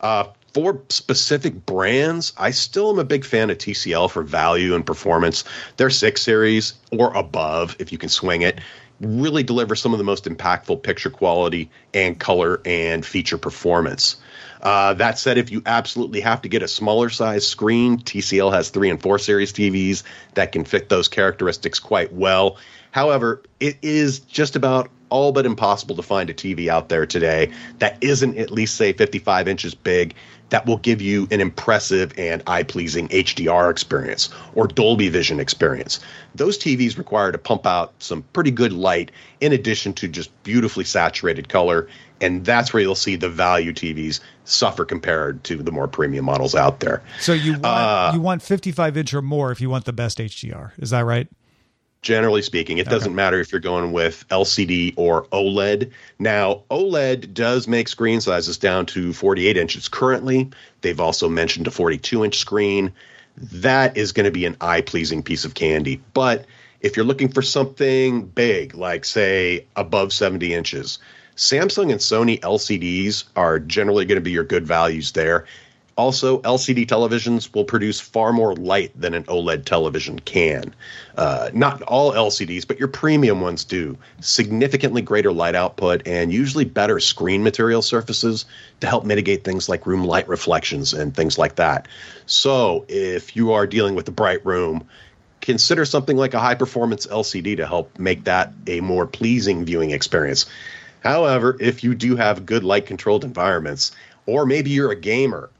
Uh, 0.00 0.24
for 0.54 0.80
specific 0.88 1.66
brands, 1.66 2.32
I 2.38 2.52
still 2.52 2.90
am 2.90 2.98
a 3.00 3.04
big 3.04 3.24
fan 3.24 3.50
of 3.50 3.58
TCL 3.58 4.10
for 4.10 4.22
value 4.22 4.74
and 4.74 4.86
performance. 4.86 5.42
Their 5.76 5.90
six 5.90 6.22
series 6.22 6.74
or 6.92 7.12
above, 7.14 7.76
if 7.80 7.90
you 7.90 7.98
can 7.98 8.08
swing 8.08 8.42
it, 8.42 8.60
really 9.00 9.42
deliver 9.42 9.74
some 9.74 9.92
of 9.92 9.98
the 9.98 10.04
most 10.04 10.24
impactful 10.24 10.82
picture 10.82 11.10
quality 11.10 11.68
and 11.92 12.18
color 12.18 12.62
and 12.64 13.04
feature 13.04 13.36
performance. 13.36 14.16
Uh, 14.62 14.94
that 14.94 15.18
said, 15.18 15.36
if 15.36 15.50
you 15.50 15.60
absolutely 15.66 16.20
have 16.20 16.40
to 16.40 16.48
get 16.48 16.62
a 16.62 16.68
smaller 16.68 17.10
size 17.10 17.46
screen, 17.46 17.98
TCL 17.98 18.52
has 18.52 18.70
three 18.70 18.88
and 18.88 19.02
four 19.02 19.18
series 19.18 19.52
TVs 19.52 20.04
that 20.34 20.52
can 20.52 20.64
fit 20.64 20.88
those 20.88 21.08
characteristics 21.08 21.78
quite 21.80 22.12
well. 22.12 22.56
However, 22.92 23.42
it 23.58 23.76
is 23.82 24.20
just 24.20 24.54
about 24.56 24.88
all 25.14 25.30
but 25.30 25.46
impossible 25.46 25.94
to 25.94 26.02
find 26.02 26.28
a 26.28 26.34
TV 26.34 26.66
out 26.66 26.88
there 26.88 27.06
today 27.06 27.48
that 27.78 27.96
isn't 28.00 28.36
at 28.36 28.50
least, 28.50 28.74
say, 28.74 28.92
55 28.92 29.46
inches 29.46 29.72
big 29.72 30.12
that 30.48 30.66
will 30.66 30.78
give 30.78 31.00
you 31.00 31.28
an 31.30 31.40
impressive 31.40 32.12
and 32.18 32.42
eye 32.48 32.64
pleasing 32.64 33.08
HDR 33.08 33.70
experience 33.70 34.28
or 34.56 34.66
Dolby 34.66 35.08
Vision 35.08 35.38
experience. 35.38 36.00
Those 36.34 36.58
TVs 36.58 36.98
require 36.98 37.30
to 37.30 37.38
pump 37.38 37.64
out 37.64 37.94
some 38.00 38.22
pretty 38.32 38.50
good 38.50 38.72
light 38.72 39.12
in 39.40 39.52
addition 39.52 39.92
to 39.94 40.08
just 40.08 40.30
beautifully 40.42 40.84
saturated 40.84 41.48
color. 41.48 41.88
And 42.20 42.44
that's 42.44 42.74
where 42.74 42.82
you'll 42.82 42.96
see 42.96 43.14
the 43.14 43.30
value 43.30 43.72
TVs 43.72 44.18
suffer 44.44 44.84
compared 44.84 45.44
to 45.44 45.62
the 45.62 45.70
more 45.70 45.86
premium 45.86 46.24
models 46.24 46.56
out 46.56 46.80
there. 46.80 47.02
So 47.20 47.32
you 47.32 47.52
want 47.52 47.64
uh, 47.64 48.10
you 48.14 48.20
want 48.20 48.42
55 48.42 48.96
inch 48.96 49.14
or 49.14 49.22
more 49.22 49.52
if 49.52 49.60
you 49.60 49.70
want 49.70 49.84
the 49.84 49.92
best 49.92 50.18
HDR. 50.18 50.72
Is 50.78 50.90
that 50.90 51.04
right? 51.04 51.28
Generally 52.04 52.42
speaking. 52.42 52.78
It 52.78 52.86
doesn't 52.86 53.14
matter 53.14 53.40
if 53.40 53.50
you're 53.50 53.60
going 53.60 53.90
with 53.90 54.24
LCD 54.28 54.94
or 54.96 55.24
OLED. 55.32 55.90
Now, 56.18 56.62
OLED 56.70 57.32
does 57.34 57.66
make 57.66 57.88
screen 57.88 58.20
sizes 58.20 58.58
down 58.58 58.86
to 58.86 59.12
48 59.12 59.56
inches 59.56 59.88
currently. 59.88 60.50
They've 60.82 61.00
also 61.00 61.28
mentioned 61.28 61.66
a 61.66 61.72
42 61.72 62.24
inch 62.24 62.36
screen. 62.36 62.92
That 63.36 63.96
is 63.96 64.12
going 64.12 64.26
to 64.26 64.30
be 64.30 64.44
an 64.44 64.56
eye 64.60 64.82
pleasing 64.82 65.22
piece 65.22 65.44
of 65.44 65.54
candy. 65.54 66.00
But 66.12 66.44
if 66.80 66.94
you're 66.94 67.06
looking 67.06 67.30
for 67.30 67.42
something 67.42 68.26
big, 68.26 68.74
like, 68.74 69.06
say, 69.06 69.66
above 69.74 70.12
70 70.12 70.52
inches, 70.52 70.98
Samsung 71.36 71.90
and 71.90 72.00
Sony 72.00 72.38
LCDs 72.40 73.24
are 73.34 73.58
generally 73.58 74.04
going 74.04 74.16
to 74.16 74.24
be 74.24 74.30
your 74.30 74.44
good 74.44 74.66
values 74.66 75.12
there. 75.12 75.46
Also, 75.96 76.40
LCD 76.40 76.86
televisions 76.86 77.54
will 77.54 77.64
produce 77.64 78.00
far 78.00 78.32
more 78.32 78.54
light 78.56 78.90
than 79.00 79.14
an 79.14 79.22
OLED 79.24 79.64
television 79.64 80.18
can. 80.18 80.74
Uh, 81.16 81.50
not 81.54 81.82
all 81.82 82.12
LCDs, 82.12 82.66
but 82.66 82.80
your 82.80 82.88
premium 82.88 83.40
ones 83.40 83.64
do. 83.64 83.96
Significantly 84.20 85.02
greater 85.02 85.32
light 85.32 85.54
output 85.54 86.02
and 86.06 86.32
usually 86.32 86.64
better 86.64 86.98
screen 86.98 87.44
material 87.44 87.80
surfaces 87.80 88.44
to 88.80 88.88
help 88.88 89.04
mitigate 89.04 89.44
things 89.44 89.68
like 89.68 89.86
room 89.86 90.04
light 90.04 90.26
reflections 90.26 90.92
and 90.94 91.14
things 91.14 91.38
like 91.38 91.56
that. 91.56 91.86
So, 92.26 92.84
if 92.88 93.36
you 93.36 93.52
are 93.52 93.66
dealing 93.66 93.94
with 93.94 94.08
a 94.08 94.12
bright 94.12 94.44
room, 94.44 94.88
consider 95.40 95.84
something 95.84 96.16
like 96.16 96.34
a 96.34 96.40
high 96.40 96.56
performance 96.56 97.06
LCD 97.06 97.58
to 97.58 97.66
help 97.68 98.00
make 98.00 98.24
that 98.24 98.52
a 98.66 98.80
more 98.80 99.06
pleasing 99.06 99.64
viewing 99.64 99.92
experience. 99.92 100.46
However, 101.04 101.56
if 101.60 101.84
you 101.84 101.94
do 101.94 102.16
have 102.16 102.46
good 102.46 102.64
light 102.64 102.86
controlled 102.86 103.24
environments, 103.24 103.92
or 104.26 104.46
maybe 104.46 104.70
you're 104.70 104.90
a 104.90 104.96
gamer 104.96 105.50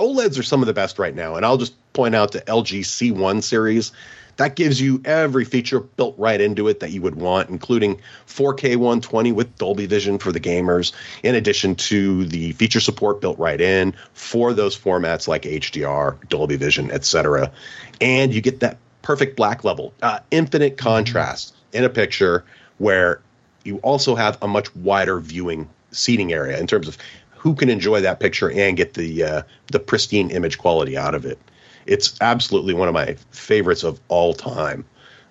OLEDs 0.00 0.38
are 0.38 0.42
some 0.42 0.62
of 0.62 0.66
the 0.66 0.72
best 0.72 0.98
right 0.98 1.14
now, 1.14 1.36
and 1.36 1.44
I'll 1.44 1.58
just 1.58 1.74
point 1.92 2.14
out 2.14 2.32
the 2.32 2.40
LG 2.40 2.80
C1 2.80 3.42
series. 3.42 3.92
That 4.36 4.56
gives 4.56 4.80
you 4.80 5.02
every 5.04 5.44
feature 5.44 5.80
built 5.80 6.14
right 6.16 6.40
into 6.40 6.68
it 6.68 6.80
that 6.80 6.90
you 6.90 7.02
would 7.02 7.16
want, 7.16 7.50
including 7.50 8.00
4K 8.26 8.76
120 8.76 9.32
with 9.32 9.58
Dolby 9.58 9.84
Vision 9.84 10.18
for 10.18 10.32
the 10.32 10.40
gamers, 10.40 10.92
in 11.22 11.34
addition 11.34 11.74
to 11.74 12.24
the 12.24 12.52
feature 12.52 12.80
support 12.80 13.20
built 13.20 13.38
right 13.38 13.60
in 13.60 13.94
for 14.14 14.54
those 14.54 14.78
formats 14.78 15.28
like 15.28 15.42
HDR, 15.42 16.26
Dolby 16.30 16.56
Vision, 16.56 16.90
etc. 16.90 17.52
And 18.00 18.32
you 18.32 18.40
get 18.40 18.60
that 18.60 18.78
perfect 19.02 19.36
black 19.36 19.64
level, 19.64 19.92
uh, 20.00 20.20
infinite 20.30 20.78
contrast 20.78 21.54
in 21.74 21.84
a 21.84 21.90
picture 21.90 22.44
where 22.78 23.20
you 23.64 23.76
also 23.78 24.14
have 24.14 24.38
a 24.40 24.48
much 24.48 24.74
wider 24.74 25.20
viewing 25.20 25.68
seating 25.92 26.32
area 26.32 26.58
in 26.58 26.66
terms 26.66 26.88
of 26.88 26.96
who 27.40 27.54
can 27.54 27.70
enjoy 27.70 28.02
that 28.02 28.20
picture 28.20 28.50
and 28.50 28.76
get 28.76 28.94
the 28.94 29.24
uh, 29.24 29.42
the 29.72 29.80
pristine 29.80 30.30
image 30.30 30.58
quality 30.58 30.96
out 30.96 31.14
of 31.14 31.24
it. 31.24 31.38
It's 31.86 32.14
absolutely 32.20 32.74
one 32.74 32.86
of 32.86 32.92
my 32.92 33.16
favorites 33.30 33.82
of 33.82 33.98
all 34.08 34.34
time 34.34 34.84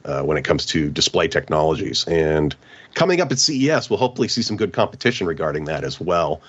uh, 0.06 0.24
when 0.24 0.36
it 0.36 0.41
comes 0.43 0.65
to 0.67 0.89
display 0.89 1.28
technologies. 1.28 2.06
And 2.08 2.56
coming 2.95 3.22
up 3.22 3.32
at 3.32 3.38
CES, 3.38 3.91
we'll 3.91 4.00
hopefully 4.00 4.28
see 4.28 4.41
some 4.41 4.58
good 4.58 4.74
competition 4.74 5.28
regarding 5.28 5.65
that 5.65 5.84
as 5.84 6.02
well. 6.02 6.41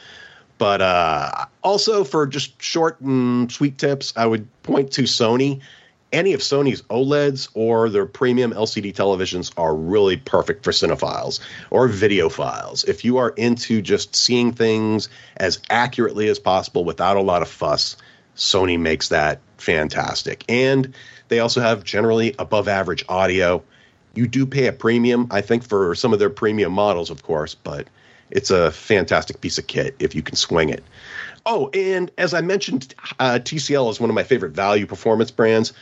But 0.57 0.81
uh, 0.81 1.44
also 1.62 2.05
for 2.05 2.27
just 2.27 2.61
short 2.62 2.99
and 3.03 3.53
sweet 3.53 3.77
tips, 3.77 4.14
I 4.16 4.25
would 4.25 4.49
point 4.62 4.90
to 4.92 5.03
Sony. 5.03 5.61
Any 6.12 6.33
of 6.33 6.40
Sony's 6.40 6.83
OLEDs 6.83 7.49
or 7.55 7.88
their 7.88 8.07
premium 8.07 8.53
LCD 8.53 8.92
televisions 8.92 9.53
are 9.57 9.75
really 9.75 10.16
perfect 10.16 10.64
for 10.64 10.73
cinephiles 10.73 11.38
or 11.70 11.88
videophiles. 11.88 12.87
If 12.88 13.05
you 13.05 13.18
are 13.18 13.31
into 13.31 13.81
just 13.81 14.16
seeing 14.16 14.53
things 14.53 15.09
as 15.37 15.61
accurately 15.70 16.29
as 16.29 16.40
possible 16.40 16.85
without 16.85 17.16
a 17.16 17.23
lot 17.23 17.42
of 17.42 17.49
fuss, 17.49 17.96
Sony 18.37 18.79
makes 18.79 19.09
that 19.09 19.40
fantastic. 19.59 20.44
And 20.49 20.94
they 21.29 21.38
also 21.38 21.61
have 21.61 21.85
generally 21.85 22.35
above 22.38 22.66
average 22.66 23.05
audio. 23.09 23.62
You 24.14 24.27
do 24.27 24.46
pay 24.46 24.66
a 24.66 24.73
premium, 24.73 25.29
I 25.31 25.42
think, 25.42 25.62
for 25.62 25.94
some 25.94 26.12
of 26.12 26.18
their 26.18 26.31
premium 26.31 26.73
models, 26.73 27.11
of 27.11 27.23
course, 27.23 27.55
but 27.55 27.87
it's 28.31 28.51
a 28.51 28.73
fantastic 28.73 29.40
piece 29.40 29.59
of 29.59 29.66
kit 29.66 29.94
if 29.99 30.14
you 30.14 30.23
can 30.23 30.37
swing 30.37 30.70
it. 30.70 30.83
Oh, 31.46 31.70
and 31.73 32.11
as 32.18 32.35
I 32.35 32.40
mentioned, 32.40 32.94
uh, 33.18 33.38
TCL 33.42 33.90
is 33.90 34.01
one 34.01 34.11
of 34.11 34.14
my 34.14 34.25
favorite 34.25 34.53
value 34.53 34.87
performance 34.87 35.31
brands. 35.31 35.73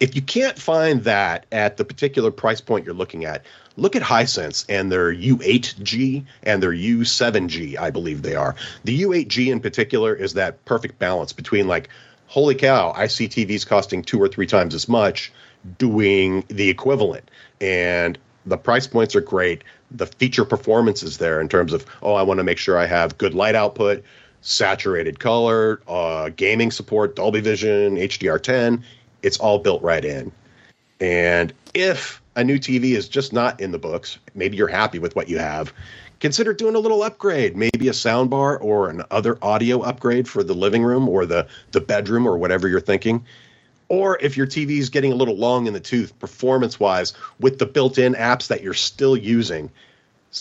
If 0.00 0.14
you 0.14 0.22
can't 0.22 0.58
find 0.58 1.02
that 1.04 1.46
at 1.50 1.76
the 1.76 1.84
particular 1.84 2.30
price 2.30 2.60
point 2.60 2.84
you're 2.86 2.94
looking 2.94 3.24
at, 3.24 3.44
look 3.76 3.96
at 3.96 4.02
Hisense 4.02 4.64
and 4.68 4.92
their 4.92 5.12
U8G 5.12 6.24
and 6.44 6.62
their 6.62 6.72
U7G, 6.72 7.78
I 7.78 7.90
believe 7.90 8.22
they 8.22 8.36
are. 8.36 8.54
The 8.84 9.02
U8G 9.02 9.50
in 9.50 9.60
particular 9.60 10.14
is 10.14 10.34
that 10.34 10.64
perfect 10.64 10.98
balance 10.98 11.32
between 11.32 11.66
like, 11.66 11.88
holy 12.26 12.54
cow, 12.54 12.92
I 12.94 13.08
see 13.08 13.28
TVs 13.28 13.66
costing 13.66 14.02
two 14.02 14.22
or 14.22 14.28
three 14.28 14.46
times 14.46 14.74
as 14.74 14.88
much 14.88 15.32
doing 15.78 16.44
the 16.46 16.68
equivalent. 16.68 17.28
And 17.60 18.18
the 18.46 18.56
price 18.56 18.86
points 18.86 19.16
are 19.16 19.20
great. 19.20 19.64
The 19.90 20.06
feature 20.06 20.44
performance 20.44 21.02
is 21.02 21.18
there 21.18 21.40
in 21.40 21.48
terms 21.48 21.72
of, 21.72 21.84
oh, 22.02 22.14
I 22.14 22.22
want 22.22 22.38
to 22.38 22.44
make 22.44 22.58
sure 22.58 22.78
I 22.78 22.86
have 22.86 23.18
good 23.18 23.34
light 23.34 23.56
output, 23.56 24.04
saturated 24.42 25.18
color, 25.18 25.80
uh, 25.88 26.30
gaming 26.30 26.70
support, 26.70 27.16
Dolby 27.16 27.40
Vision, 27.40 27.96
HDR10 27.96 28.84
it's 29.22 29.38
all 29.38 29.58
built 29.58 29.82
right 29.82 30.04
in. 30.04 30.32
And 31.00 31.52
if 31.74 32.20
a 32.36 32.44
new 32.44 32.58
TV 32.58 32.96
is 32.96 33.08
just 33.08 33.32
not 33.32 33.60
in 33.60 33.72
the 33.72 33.78
books, 33.78 34.18
maybe 34.34 34.56
you're 34.56 34.68
happy 34.68 34.98
with 34.98 35.14
what 35.16 35.28
you 35.28 35.38
have, 35.38 35.72
consider 36.20 36.52
doing 36.52 36.74
a 36.74 36.78
little 36.78 37.02
upgrade, 37.02 37.56
maybe 37.56 37.88
a 37.88 37.92
soundbar 37.92 38.60
or 38.60 38.88
an 38.88 39.02
other 39.10 39.38
audio 39.42 39.80
upgrade 39.80 40.28
for 40.28 40.42
the 40.42 40.54
living 40.54 40.82
room 40.82 41.08
or 41.08 41.26
the 41.26 41.46
the 41.72 41.80
bedroom 41.80 42.26
or 42.26 42.36
whatever 42.36 42.68
you're 42.68 42.80
thinking. 42.80 43.24
Or 43.88 44.18
if 44.20 44.36
your 44.36 44.46
TV 44.46 44.78
is 44.78 44.90
getting 44.90 45.12
a 45.12 45.14
little 45.14 45.36
long 45.36 45.66
in 45.66 45.72
the 45.72 45.80
tooth 45.80 46.18
performance 46.18 46.78
wise 46.78 47.14
with 47.40 47.58
the 47.58 47.64
built-in 47.64 48.14
apps 48.14 48.48
that 48.48 48.62
you're 48.62 48.74
still 48.74 49.16
using, 49.16 49.70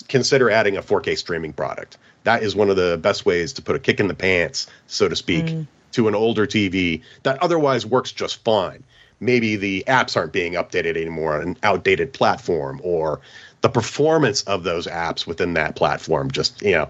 consider 0.10 0.52
adding 0.52 0.76
a 0.76 0.82
4K 0.82 1.18
streaming 1.18 1.54
product. 1.54 1.98
That 2.26 2.44
is 2.44 2.58
one 2.58 2.70
of 2.70 2.76
the 2.76 2.98
best 3.02 3.26
ways 3.26 3.54
to 3.54 3.62
put 3.62 3.78
a 3.78 3.80
kick 3.80 4.02
in 4.02 4.10
the 4.10 4.14
pants, 4.14 4.68
so 4.88 5.08
to 5.08 5.16
speak, 5.16 5.46
mm 5.46 5.66
to 5.94 6.08
an 6.08 6.16
older 6.16 6.46
TV 6.46 7.02
that 7.24 7.42
otherwise 7.42 7.86
works 7.86 8.12
just 8.12 8.44
fine. 8.44 8.84
Maybe 9.20 9.56
the 9.56 9.84
apps 9.88 10.16
aren't 10.16 10.34
being 10.34 10.54
updated 10.54 10.96
anymore 10.96 11.36
on 11.36 11.42
an 11.42 11.58
outdated 11.64 12.14
platform, 12.14 12.80
or 12.84 13.20
the 13.62 13.70
performance 13.70 14.44
of 14.44 14.64
those 14.64 14.86
apps 14.86 15.26
within 15.26 15.54
that 15.54 15.76
platform 15.76 16.30
just, 16.30 16.62
you 16.62 16.74
know, 16.74 16.90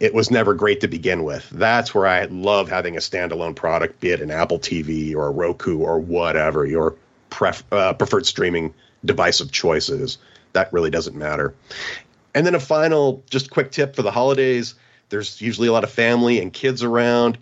it 0.00 0.12
was 0.12 0.30
never 0.30 0.52
great 0.52 0.80
to 0.82 0.88
begin 0.88 1.24
with. 1.24 1.48
That's 1.50 1.94
where 1.94 2.06
I 2.06 2.24
love 2.26 2.68
having 2.68 2.96
a 2.96 3.00
standalone 3.00 3.56
product, 3.56 4.00
be 4.00 4.10
it 4.10 4.20
an 4.20 4.30
Apple 4.30 4.58
TV 4.58 5.14
or 5.14 5.28
a 5.28 5.30
Roku 5.30 5.78
or 5.78 5.98
whatever 5.98 6.66
your 6.66 6.94
pref- 7.30 7.64
uh, 7.72 7.94
preferred 7.94 8.26
streaming 8.26 8.74
device 9.04 9.40
of 9.40 9.52
choices. 9.52 10.18
That 10.52 10.72
really 10.72 10.90
doesn't 10.90 11.16
matter. 11.16 11.54
And 12.34 12.46
then 12.46 12.54
a 12.54 12.60
final, 12.60 13.22
just 13.30 13.50
quick 13.50 13.70
tip 13.70 13.96
for 13.96 14.02
the 14.02 14.10
holidays. 14.10 14.74
There's 15.08 15.40
usually 15.40 15.68
a 15.68 15.72
lot 15.72 15.84
of 15.84 15.90
family 15.90 16.40
and 16.40 16.52
kids 16.52 16.82
around. 16.82 17.38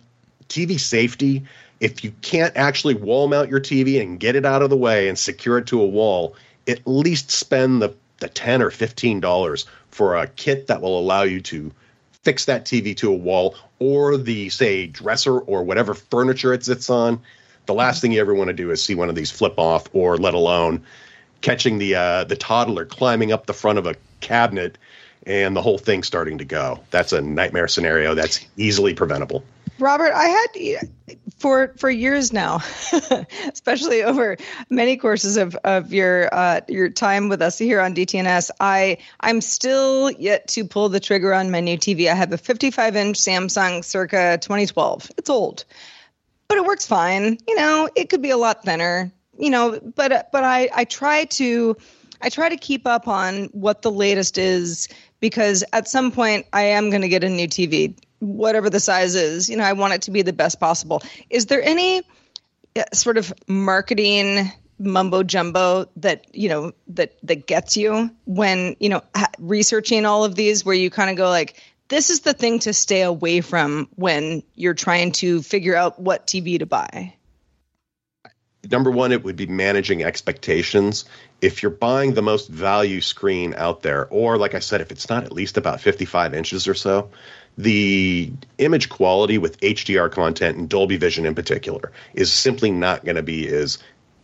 TV 0.49 0.79
safety, 0.79 1.43
if 1.79 2.03
you 2.03 2.11
can't 2.21 2.55
actually 2.55 2.95
wall 2.95 3.27
mount 3.27 3.49
your 3.49 3.59
TV 3.59 4.01
and 4.01 4.19
get 4.19 4.35
it 4.35 4.45
out 4.45 4.61
of 4.61 4.69
the 4.69 4.77
way 4.77 5.07
and 5.07 5.17
secure 5.17 5.57
it 5.57 5.67
to 5.67 5.81
a 5.81 5.85
wall, 5.85 6.35
at 6.67 6.79
least 6.85 7.31
spend 7.31 7.81
the, 7.81 7.93
the 8.19 8.29
10 8.29 8.61
or 8.61 8.71
$15 8.71 9.65
for 9.89 10.15
a 10.15 10.27
kit 10.27 10.67
that 10.67 10.81
will 10.81 10.99
allow 10.99 11.23
you 11.23 11.41
to 11.41 11.71
fix 12.23 12.45
that 12.45 12.65
TV 12.65 12.95
to 12.97 13.11
a 13.11 13.15
wall 13.15 13.55
or 13.79 14.17
the, 14.17 14.49
say, 14.49 14.87
dresser 14.87 15.39
or 15.39 15.63
whatever 15.63 15.93
furniture 15.93 16.53
it 16.53 16.65
sits 16.65 16.89
on. 16.89 17.21
The 17.67 17.73
last 17.73 18.01
thing 18.01 18.11
you 18.11 18.21
ever 18.21 18.33
want 18.33 18.47
to 18.47 18.53
do 18.53 18.71
is 18.71 18.83
see 18.83 18.95
one 18.95 19.09
of 19.09 19.15
these 19.15 19.31
flip 19.31 19.55
off 19.57 19.87
or 19.93 20.17
let 20.17 20.33
alone 20.33 20.83
catching 21.41 21.77
the 21.77 21.95
uh, 21.95 22.23
the 22.23 22.35
toddler 22.35 22.85
climbing 22.85 23.31
up 23.31 23.45
the 23.45 23.53
front 23.53 23.77
of 23.77 23.85
a 23.85 23.95
cabinet 24.21 24.77
and 25.25 25.55
the 25.55 25.61
whole 25.61 25.77
thing 25.77 26.03
starting 26.03 26.37
to 26.37 26.45
go. 26.45 26.79
That's 26.91 27.13
a 27.13 27.21
nightmare 27.21 27.67
scenario 27.67 28.15
that's 28.15 28.45
easily 28.57 28.93
preventable. 28.93 29.43
Robert, 29.79 30.13
I 30.13 30.27
had 30.27 30.89
for 31.37 31.73
for 31.77 31.89
years 31.89 32.31
now, 32.31 32.61
especially 33.51 34.03
over 34.03 34.37
many 34.69 34.97
courses 34.97 35.37
of 35.37 35.55
of 35.63 35.93
your 35.93 36.33
uh, 36.33 36.61
your 36.67 36.89
time 36.89 37.27
with 37.29 37.41
us 37.41 37.57
here 37.57 37.81
on 37.81 37.93
DTNS. 37.93 38.51
I 38.59 38.97
I'm 39.19 39.41
still 39.41 40.11
yet 40.11 40.47
to 40.49 40.65
pull 40.65 40.89
the 40.89 40.99
trigger 40.99 41.33
on 41.33 41.51
my 41.51 41.59
new 41.59 41.77
TV. 41.77 42.09
I 42.09 42.15
have 42.15 42.31
a 42.31 42.37
55 42.37 42.95
inch 42.95 43.17
Samsung 43.17 43.83
circa 43.83 44.37
2012. 44.41 45.11
It's 45.17 45.29
old, 45.29 45.65
but 46.47 46.57
it 46.57 46.65
works 46.65 46.87
fine. 46.87 47.37
You 47.47 47.55
know, 47.55 47.89
it 47.95 48.09
could 48.09 48.21
be 48.21 48.31
a 48.31 48.37
lot 48.37 48.63
thinner. 48.63 49.11
You 49.37 49.49
know, 49.49 49.79
but 49.95 50.31
but 50.31 50.43
I 50.43 50.69
I 50.73 50.85
try 50.85 51.25
to 51.25 51.75
I 52.21 52.29
try 52.29 52.47
to 52.47 52.57
keep 52.57 52.87
up 52.87 53.09
on 53.09 53.45
what 53.51 53.81
the 53.81 53.91
latest 53.91 54.37
is 54.37 54.87
because 55.19 55.65
at 55.73 55.87
some 55.89 56.11
point 56.11 56.45
I 56.53 56.61
am 56.63 56.89
going 56.89 57.01
to 57.01 57.09
get 57.09 57.23
a 57.23 57.29
new 57.29 57.47
TV 57.47 57.95
whatever 58.19 58.69
the 58.69 58.79
size 58.79 59.15
is. 59.15 59.49
You 59.49 59.57
know, 59.57 59.63
I 59.63 59.73
want 59.73 59.93
it 59.93 60.03
to 60.03 60.11
be 60.11 60.21
the 60.21 60.33
best 60.33 60.59
possible. 60.59 61.01
Is 61.29 61.47
there 61.47 61.61
any 61.61 62.03
uh, 62.75 62.83
sort 62.93 63.17
of 63.17 63.33
marketing 63.47 64.51
mumbo 64.77 65.23
jumbo 65.23 65.85
that 65.95 66.25
you 66.35 66.49
know 66.49 66.73
that 66.87 67.13
that 67.23 67.47
gets 67.47 67.77
you 67.77 68.11
when 68.25 68.75
you 68.79 68.89
know 68.89 69.01
researching 69.39 70.05
all 70.05 70.25
of 70.25 70.35
these 70.35 70.65
where 70.65 70.75
you 70.75 70.89
kind 70.89 71.09
of 71.09 71.15
go 71.15 71.29
like 71.29 71.63
this 71.87 72.09
is 72.09 72.21
the 72.21 72.33
thing 72.33 72.59
to 72.59 72.73
stay 72.73 73.01
away 73.01 73.39
from 73.39 73.87
when 73.95 74.43
you're 74.53 74.73
trying 74.73 75.13
to 75.13 75.41
figure 75.41 75.75
out 75.75 75.97
what 75.97 76.27
TV 76.27 76.59
to 76.59 76.65
buy 76.65 77.13
number 78.71 78.91
one, 78.91 79.11
it 79.11 79.23
would 79.23 79.35
be 79.35 79.45
managing 79.45 80.03
expectations. 80.03 81.05
If 81.41 81.61
you're 81.61 81.71
buying 81.71 82.13
the 82.13 82.21
most 82.21 82.49
value 82.49 83.01
screen 83.01 83.53
out 83.55 83.81
there, 83.81 84.07
or 84.07 84.37
like 84.37 84.55
I 84.55 84.59
said, 84.59 84.81
if 84.81 84.91
it's 84.91 85.09
not 85.09 85.23
at 85.23 85.31
least 85.31 85.57
about 85.57 85.81
55 85.81 86.33
inches 86.33 86.67
or 86.67 86.73
so, 86.73 87.09
the 87.57 88.31
image 88.57 88.89
quality 88.89 89.37
with 89.37 89.59
HDR 89.61 90.11
content 90.11 90.57
and 90.57 90.67
Dolby 90.67 90.97
Vision 90.97 91.25
in 91.25 91.35
particular 91.35 91.91
is 92.13 92.31
simply 92.31 92.71
not 92.71 93.05
going 93.05 93.15
to 93.15 93.23
be 93.23 93.47
as 93.47 93.77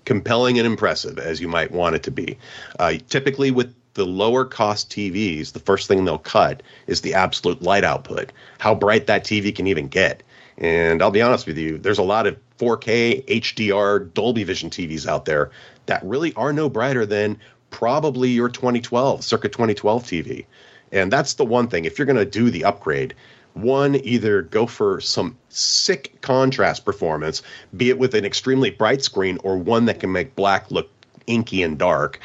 compelling 0.05 0.57
and 0.57 0.65
impressive 0.65 1.17
as 1.19 1.39
you 1.39 1.47
might 1.47 1.71
want 1.71 1.95
it 1.95 2.03
to 2.03 2.11
be. 2.11 2.37
Uh, 2.79 2.95
typically, 3.07 3.51
with 3.51 3.73
the 3.93 4.05
lower 4.05 4.45
cost 4.45 4.89
TVs, 4.89 5.51
the 5.51 5.59
first 5.59 5.87
thing 5.87 6.05
they'll 6.05 6.17
cut 6.17 6.63
is 6.87 7.01
the 7.01 7.13
absolute 7.13 7.61
light 7.61 7.83
output, 7.83 8.31
how 8.59 8.73
bright 8.73 9.07
that 9.07 9.23
TV 9.23 9.55
can 9.55 9.67
even 9.67 9.87
get. 9.87 10.23
And 10.57 11.01
I'll 11.01 11.11
be 11.11 11.21
honest 11.21 11.47
with 11.47 11.57
you, 11.57 11.77
there's 11.77 11.97
a 11.97 12.03
lot 12.03 12.27
of 12.27 12.37
4K 12.57 13.25
HDR 13.25 14.13
Dolby 14.13 14.43
Vision 14.43 14.69
TVs 14.69 15.07
out 15.07 15.25
there 15.25 15.51
that 15.87 16.03
really 16.03 16.33
are 16.35 16.53
no 16.53 16.69
brighter 16.69 17.05
than 17.05 17.39
probably 17.69 18.29
your 18.29 18.49
2012, 18.49 19.23
circa 19.23 19.49
2012 19.49 20.03
TV. 20.03 20.45
And 20.91 21.11
that's 21.11 21.35
the 21.35 21.45
one 21.45 21.67
thing. 21.67 21.85
If 21.85 21.97
you're 21.97 22.05
going 22.05 22.17
to 22.17 22.25
do 22.25 22.49
the 22.49 22.65
upgrade, 22.65 23.13
one, 23.53 23.95
either 23.95 24.41
go 24.41 24.65
for 24.65 25.01
some 25.01 25.37
sick 25.49 26.19
contrast 26.21 26.85
performance, 26.85 27.41
be 27.75 27.89
it 27.89 27.99
with 27.99 28.15
an 28.15 28.25
extremely 28.25 28.69
bright 28.69 29.01
screen 29.03 29.37
or 29.43 29.57
one 29.57 29.85
that 29.85 29.99
can 29.99 30.11
make 30.11 30.35
black 30.35 30.71
look 30.71 30.89
inky 31.27 31.63
and 31.63 31.77
dark. 31.77 32.19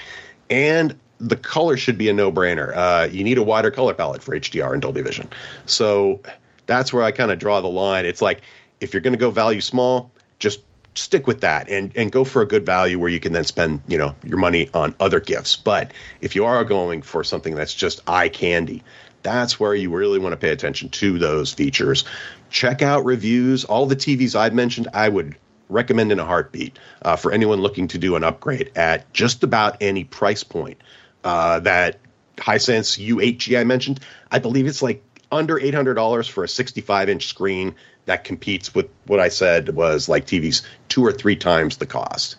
And 0.50 0.98
the 1.18 1.36
color 1.36 1.76
should 1.76 1.98
be 1.98 2.08
a 2.08 2.12
no 2.12 2.30
brainer. 2.30 2.76
Uh, 2.76 3.08
you 3.10 3.24
need 3.24 3.38
a 3.38 3.42
wider 3.42 3.70
color 3.70 3.94
palette 3.94 4.22
for 4.22 4.38
HDR 4.38 4.72
and 4.72 4.82
Dolby 4.82 5.02
Vision. 5.02 5.28
So 5.64 6.20
that's 6.66 6.92
where 6.92 7.02
I 7.02 7.10
kind 7.10 7.30
of 7.30 7.38
draw 7.38 7.60
the 7.60 7.68
line. 7.68 8.04
It's 8.04 8.22
like 8.22 8.42
if 8.80 8.92
you're 8.92 9.00
going 9.00 9.14
to 9.14 9.18
go 9.18 9.30
value 9.30 9.60
small, 9.60 10.10
just 10.38 10.60
stick 10.98 11.26
with 11.26 11.40
that 11.42 11.68
and 11.68 11.92
and 11.96 12.10
go 12.10 12.24
for 12.24 12.42
a 12.42 12.46
good 12.46 12.64
value 12.66 12.98
where 12.98 13.10
you 13.10 13.20
can 13.20 13.32
then 13.32 13.44
spend 13.44 13.80
you 13.86 13.98
know 13.98 14.14
your 14.24 14.38
money 14.38 14.70
on 14.74 14.94
other 15.00 15.20
gifts. 15.20 15.56
But 15.56 15.92
if 16.20 16.34
you 16.34 16.44
are 16.44 16.64
going 16.64 17.02
for 17.02 17.24
something 17.24 17.54
that's 17.54 17.74
just 17.74 18.02
eye 18.08 18.28
candy 18.28 18.82
that's 19.22 19.58
where 19.58 19.74
you 19.74 19.90
really 19.90 20.20
want 20.20 20.34
to 20.34 20.36
pay 20.36 20.50
attention 20.50 20.88
to 20.88 21.18
those 21.18 21.52
features. 21.52 22.04
Check 22.48 22.80
out 22.80 23.04
reviews. 23.04 23.64
All 23.64 23.86
the 23.86 23.96
tvs 23.96 24.36
i've 24.36 24.54
mentioned 24.54 24.88
i 24.94 25.08
would 25.08 25.36
recommend 25.68 26.12
in 26.12 26.20
a 26.20 26.24
heartbeat 26.24 26.78
uh, 27.02 27.16
for 27.16 27.32
anyone 27.32 27.60
looking 27.60 27.88
to 27.88 27.98
do 27.98 28.14
an 28.14 28.22
upgrade 28.22 28.70
at 28.76 29.12
just 29.12 29.42
about 29.42 29.78
any 29.80 30.04
price 30.04 30.44
point. 30.44 30.80
Uh, 31.24 31.58
that 31.60 31.98
hisense 32.36 33.04
u8g 33.04 33.58
i 33.58 33.64
mentioned 33.64 33.98
i 34.30 34.38
believe 34.38 34.66
it's 34.66 34.82
like 34.82 35.02
under 35.32 35.58
$800 35.58 36.30
for 36.30 36.44
a 36.44 36.48
65 36.48 37.08
inch 37.08 37.26
screen 37.26 37.74
that 38.06 38.24
competes 38.24 38.74
with 38.74 38.88
what 39.06 39.20
I 39.20 39.28
said 39.28 39.68
was 39.68 40.08
like 40.08 40.26
TVs 40.26 40.62
two 40.88 41.04
or 41.04 41.12
three 41.12 41.36
times 41.36 41.76
the 41.76 41.86
cost. 41.86 42.36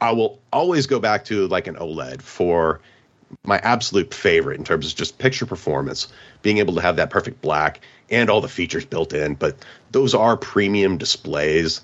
I 0.00 0.12
will 0.12 0.40
always 0.52 0.86
go 0.86 0.98
back 0.98 1.26
to 1.26 1.46
like 1.48 1.66
an 1.66 1.76
OLED 1.76 2.22
for 2.22 2.80
my 3.42 3.58
absolute 3.58 4.14
favorite 4.14 4.58
in 4.58 4.64
terms 4.64 4.86
of 4.86 4.96
just 4.96 5.18
picture 5.18 5.46
performance, 5.46 6.08
being 6.42 6.58
able 6.58 6.74
to 6.74 6.80
have 6.80 6.96
that 6.96 7.10
perfect 7.10 7.40
black 7.40 7.80
and 8.10 8.30
all 8.30 8.40
the 8.40 8.48
features 8.48 8.84
built 8.84 9.12
in. 9.12 9.34
But 9.34 9.56
those 9.90 10.14
are 10.14 10.36
premium 10.36 10.98
displays. 10.98 11.80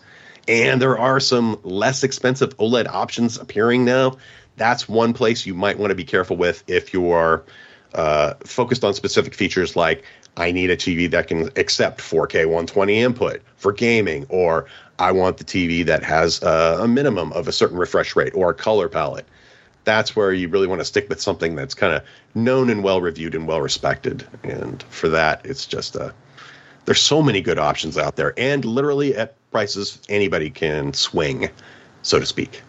And 0.46 0.80
there 0.80 0.98
are 0.98 1.20
some 1.20 1.58
less 1.62 2.04
expensive 2.04 2.56
OLED 2.58 2.88
options 2.88 3.38
appearing 3.38 3.84
now. 3.84 4.18
That's 4.56 4.88
one 4.88 5.12
place 5.14 5.46
you 5.46 5.54
might 5.54 5.78
want 5.78 5.90
to 5.90 5.94
be 5.94 6.04
careful 6.04 6.36
with 6.36 6.62
if 6.66 6.92
you 6.92 7.12
are 7.12 7.44
uh, 7.94 8.34
focused 8.44 8.84
on 8.84 8.94
specific 8.94 9.34
features 9.34 9.74
like 9.74 10.04
I 10.36 10.52
need 10.52 10.70
a 10.70 10.76
TV 10.76 11.10
that 11.10 11.28
can 11.28 11.50
accept 11.56 12.00
4K 12.00 12.46
120 12.46 13.00
input 13.00 13.42
for 13.56 13.72
gaming, 13.72 14.26
or 14.28 14.66
I 14.98 15.12
want 15.12 15.38
the 15.38 15.44
TV 15.44 15.84
that 15.86 16.02
has 16.02 16.42
a 16.42 16.86
minimum 16.86 17.32
of 17.32 17.48
a 17.48 17.52
certain 17.52 17.76
refresh 17.76 18.16
rate 18.16 18.34
or 18.34 18.50
a 18.50 18.54
color 18.54 18.88
palette. 18.88 19.26
That's 19.84 20.14
where 20.14 20.32
you 20.32 20.48
really 20.48 20.66
want 20.66 20.80
to 20.80 20.84
stick 20.84 21.08
with 21.08 21.20
something 21.20 21.54
that's 21.54 21.74
kind 21.74 21.94
of 21.94 22.02
known 22.34 22.70
and 22.70 22.84
well 22.84 23.00
reviewed 23.00 23.34
and 23.34 23.46
well 23.46 23.60
respected. 23.60 24.26
And 24.42 24.82
for 24.84 25.08
that, 25.08 25.40
it's 25.44 25.66
just 25.66 25.96
a 25.96 26.04
uh, 26.04 26.12
there's 26.86 27.00
so 27.00 27.22
many 27.22 27.40
good 27.40 27.58
options 27.58 27.98
out 27.98 28.16
there, 28.16 28.32
and 28.38 28.64
literally 28.64 29.14
at 29.14 29.34
prices 29.50 30.00
anybody 30.08 30.50
can 30.50 30.92
swing, 30.92 31.50
so 32.02 32.18
to 32.18 32.26
speak. 32.26 32.62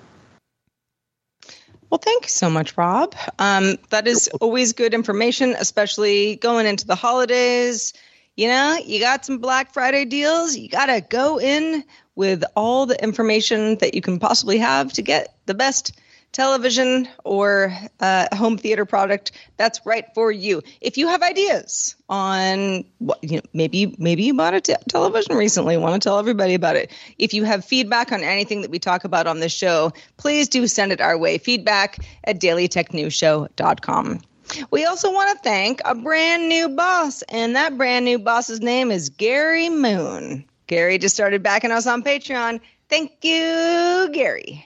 Well, 1.91 1.99
thank 1.99 2.23
you 2.23 2.29
so 2.29 2.49
much, 2.49 2.77
Rob. 2.77 3.13
Um, 3.37 3.75
that 3.89 4.07
is 4.07 4.29
always 4.39 4.71
good 4.71 4.93
information, 4.93 5.55
especially 5.59 6.37
going 6.37 6.65
into 6.65 6.87
the 6.87 6.95
holidays. 6.95 7.91
You 8.37 8.47
know, 8.47 8.77
you 8.85 9.01
got 9.01 9.25
some 9.25 9.39
Black 9.39 9.73
Friday 9.73 10.05
deals. 10.05 10.55
You 10.55 10.69
got 10.69 10.85
to 10.85 11.01
go 11.01 11.37
in 11.37 11.83
with 12.15 12.45
all 12.55 12.85
the 12.85 13.01
information 13.03 13.75
that 13.79 13.93
you 13.93 14.01
can 14.01 14.19
possibly 14.19 14.57
have 14.59 14.93
to 14.93 15.01
get 15.01 15.35
the 15.47 15.53
best 15.53 15.91
television 16.32 17.07
or 17.23 17.75
uh, 17.99 18.27
home 18.36 18.57
theater 18.57 18.86
product 18.86 19.32
that's 19.57 19.86
right 19.86 20.05
for 20.13 20.32
you. 20.32 20.61
If 20.79 20.97
you 20.97 21.07
have 21.07 21.21
ideas 21.21 21.95
on 22.09 22.86
what 22.99 23.23
you 23.23 23.38
know, 23.38 23.43
maybe 23.53 23.95
maybe 23.97 24.23
you 24.23 24.34
bought 24.34 24.53
a 24.53 24.61
t- 24.61 24.75
television 24.89 25.36
recently, 25.36 25.77
want 25.77 26.01
to 26.01 26.07
tell 26.07 26.19
everybody 26.19 26.53
about 26.53 26.75
it. 26.75 26.91
If 27.17 27.34
you 27.34 27.43
have 27.43 27.65
feedback 27.65 28.11
on 28.11 28.23
anything 28.23 28.61
that 28.61 28.71
we 28.71 28.79
talk 28.79 29.03
about 29.03 29.27
on 29.27 29.39
this 29.39 29.53
show, 29.53 29.91
please 30.17 30.49
do 30.49 30.67
send 30.67 30.91
it 30.91 31.01
our 31.01 31.17
way. 31.17 31.38
Feedback 31.38 31.99
at 32.23 32.39
dailytechnewsshow.com. 32.39 34.21
We 34.69 34.86
also 34.86 35.13
want 35.13 35.38
to 35.38 35.43
thank 35.43 35.82
a 35.86 35.95
brand 35.95 36.49
new 36.49 36.69
boss, 36.69 37.21
and 37.23 37.55
that 37.55 37.77
brand 37.77 38.03
new 38.03 38.19
boss's 38.19 38.59
name 38.61 38.91
is 38.91 39.09
Gary 39.09 39.69
Moon. 39.69 40.45
Gary 40.67 40.97
just 40.97 41.15
started 41.15 41.41
backing 41.43 41.71
us 41.71 41.88
on 41.88 42.03
Patreon. 42.03 42.59
Thank 42.89 43.11
you, 43.23 44.09
Gary. 44.11 44.65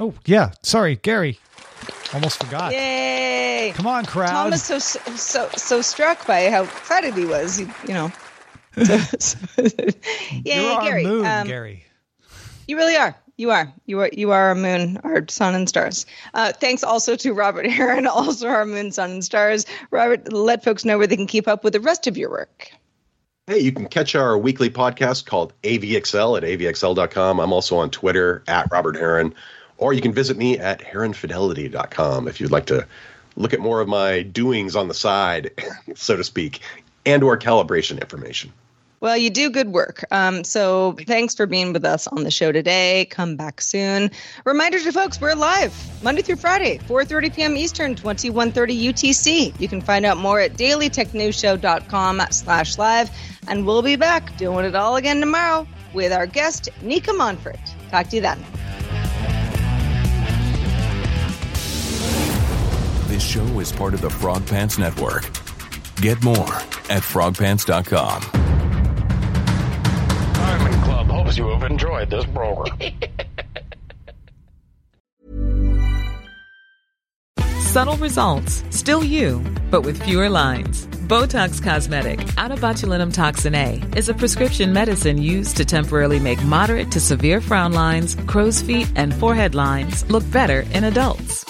Oh 0.00 0.14
yeah, 0.24 0.52
sorry, 0.62 0.96
Gary. 0.96 1.38
Almost 2.14 2.42
forgot. 2.42 2.72
Yay! 2.72 3.72
Come 3.74 3.86
on, 3.86 4.06
crowd. 4.06 4.30
Tom 4.30 4.52
is 4.54 4.62
so 4.62 4.78
so 4.78 5.48
so 5.54 5.82
struck 5.82 6.26
by 6.26 6.50
how 6.50 6.64
excited 6.64 7.14
he 7.14 7.26
was. 7.26 7.60
You, 7.60 7.70
you 7.86 7.94
know. 7.94 8.12
So, 9.18 9.36
yay, 10.44 10.62
You're 10.62 10.80
Gary. 10.80 11.04
Moon, 11.04 11.26
um, 11.26 11.46
Gary. 11.46 11.84
You 12.68 12.76
really 12.76 12.96
are. 12.96 13.16
You 13.36 13.50
are. 13.50 13.72
You 13.86 14.00
are. 14.00 14.10
You 14.12 14.30
are 14.30 14.48
our 14.48 14.54
moon, 14.54 14.96
our 15.02 15.24
sun 15.28 15.56
and 15.56 15.68
stars. 15.68 16.06
Uh, 16.34 16.52
thanks 16.52 16.84
also 16.84 17.16
to 17.16 17.32
Robert 17.32 17.66
Heron, 17.70 18.06
also 18.06 18.46
our 18.46 18.64
moon, 18.64 18.92
sun 18.92 19.10
and 19.10 19.24
stars. 19.24 19.66
Robert, 19.90 20.32
let 20.32 20.62
folks 20.62 20.84
know 20.84 20.98
where 20.98 21.08
they 21.08 21.16
can 21.16 21.26
keep 21.26 21.48
up 21.48 21.64
with 21.64 21.72
the 21.72 21.80
rest 21.80 22.06
of 22.06 22.16
your 22.16 22.30
work. 22.30 22.70
Hey, 23.48 23.58
you 23.58 23.72
can 23.72 23.88
catch 23.88 24.14
our 24.14 24.38
weekly 24.38 24.70
podcast 24.70 25.26
called 25.26 25.52
AVExcel 25.62 26.36
at 26.36 26.44
avexcel.com. 26.44 27.40
I'm 27.40 27.52
also 27.52 27.76
on 27.76 27.90
Twitter 27.90 28.44
at 28.46 28.70
Robert 28.70 28.96
Heron 28.96 29.34
or 29.80 29.92
you 29.92 30.00
can 30.00 30.12
visit 30.12 30.36
me 30.36 30.58
at 30.58 30.80
heronfidelity.com 30.80 32.28
if 32.28 32.40
you'd 32.40 32.52
like 32.52 32.66
to 32.66 32.86
look 33.34 33.52
at 33.52 33.60
more 33.60 33.80
of 33.80 33.88
my 33.88 34.22
doings 34.22 34.76
on 34.76 34.86
the 34.86 34.94
side, 34.94 35.50
so 35.96 36.16
to 36.16 36.22
speak, 36.22 36.60
and 37.04 37.24
or 37.24 37.36
calibration 37.36 38.00
information. 38.00 38.52
Well, 39.00 39.16
you 39.16 39.30
do 39.30 39.48
good 39.48 39.68
work. 39.68 40.04
Um, 40.10 40.44
so 40.44 40.94
thanks 41.06 41.34
for 41.34 41.46
being 41.46 41.72
with 41.72 41.86
us 41.86 42.06
on 42.06 42.22
the 42.22 42.30
show 42.30 42.52
today. 42.52 43.06
Come 43.06 43.34
back 43.34 43.62
soon. 43.62 44.10
Reminder 44.44 44.78
to 44.78 44.92
folks, 44.92 45.18
we're 45.18 45.34
live 45.34 45.74
Monday 46.02 46.20
through 46.20 46.36
Friday, 46.36 46.76
4.30 46.86 47.34
p.m. 47.34 47.56
Eastern, 47.56 47.94
2130 47.94 48.92
UTC. 48.92 49.58
You 49.58 49.68
can 49.68 49.80
find 49.80 50.04
out 50.04 50.18
more 50.18 50.38
at 50.38 50.52
dailytechnewsshow.com 50.52 52.22
slash 52.30 52.76
live. 52.76 53.10
And 53.48 53.66
we'll 53.66 53.80
be 53.80 53.96
back 53.96 54.36
doing 54.36 54.66
it 54.66 54.74
all 54.74 54.96
again 54.96 55.20
tomorrow 55.20 55.66
with 55.94 56.12
our 56.12 56.26
guest, 56.26 56.68
Nika 56.82 57.12
Monfort. 57.12 57.58
Talk 57.90 58.08
to 58.08 58.16
you 58.16 58.22
then. 58.22 58.44
This 63.20 63.28
show 63.28 63.60
is 63.60 63.70
part 63.70 63.92
of 63.92 64.00
the 64.00 64.08
Frog 64.08 64.46
Pants 64.46 64.78
Network. 64.78 65.24
Get 65.96 66.24
more 66.24 66.54
at 66.88 67.02
frogpants.com. 67.02 68.22
Diamond 70.32 70.82
Club 70.84 71.06
hopes 71.06 71.36
you 71.36 71.46
have 71.48 71.62
enjoyed 71.70 72.08
this 72.08 72.24
program. 72.24 72.78
Subtle 77.60 77.98
results, 77.98 78.64
still 78.70 79.04
you, 79.04 79.44
but 79.70 79.82
with 79.82 80.02
fewer 80.02 80.30
lines. 80.30 80.86
Botox 80.86 81.62
Cosmetic, 81.62 82.20
onabotulinumtoxinA, 82.38 83.96
is 83.96 84.08
a 84.08 84.14
prescription 84.14 84.72
medicine 84.72 85.20
used 85.20 85.58
to 85.58 85.66
temporarily 85.66 86.20
make 86.20 86.42
moderate 86.44 86.90
to 86.92 87.00
severe 87.00 87.42
frown 87.42 87.74
lines, 87.74 88.14
crow's 88.26 88.62
feet, 88.62 88.90
and 88.96 89.12
forehead 89.12 89.54
lines 89.54 90.10
look 90.10 90.24
better 90.30 90.60
in 90.72 90.84
adults. 90.84 91.49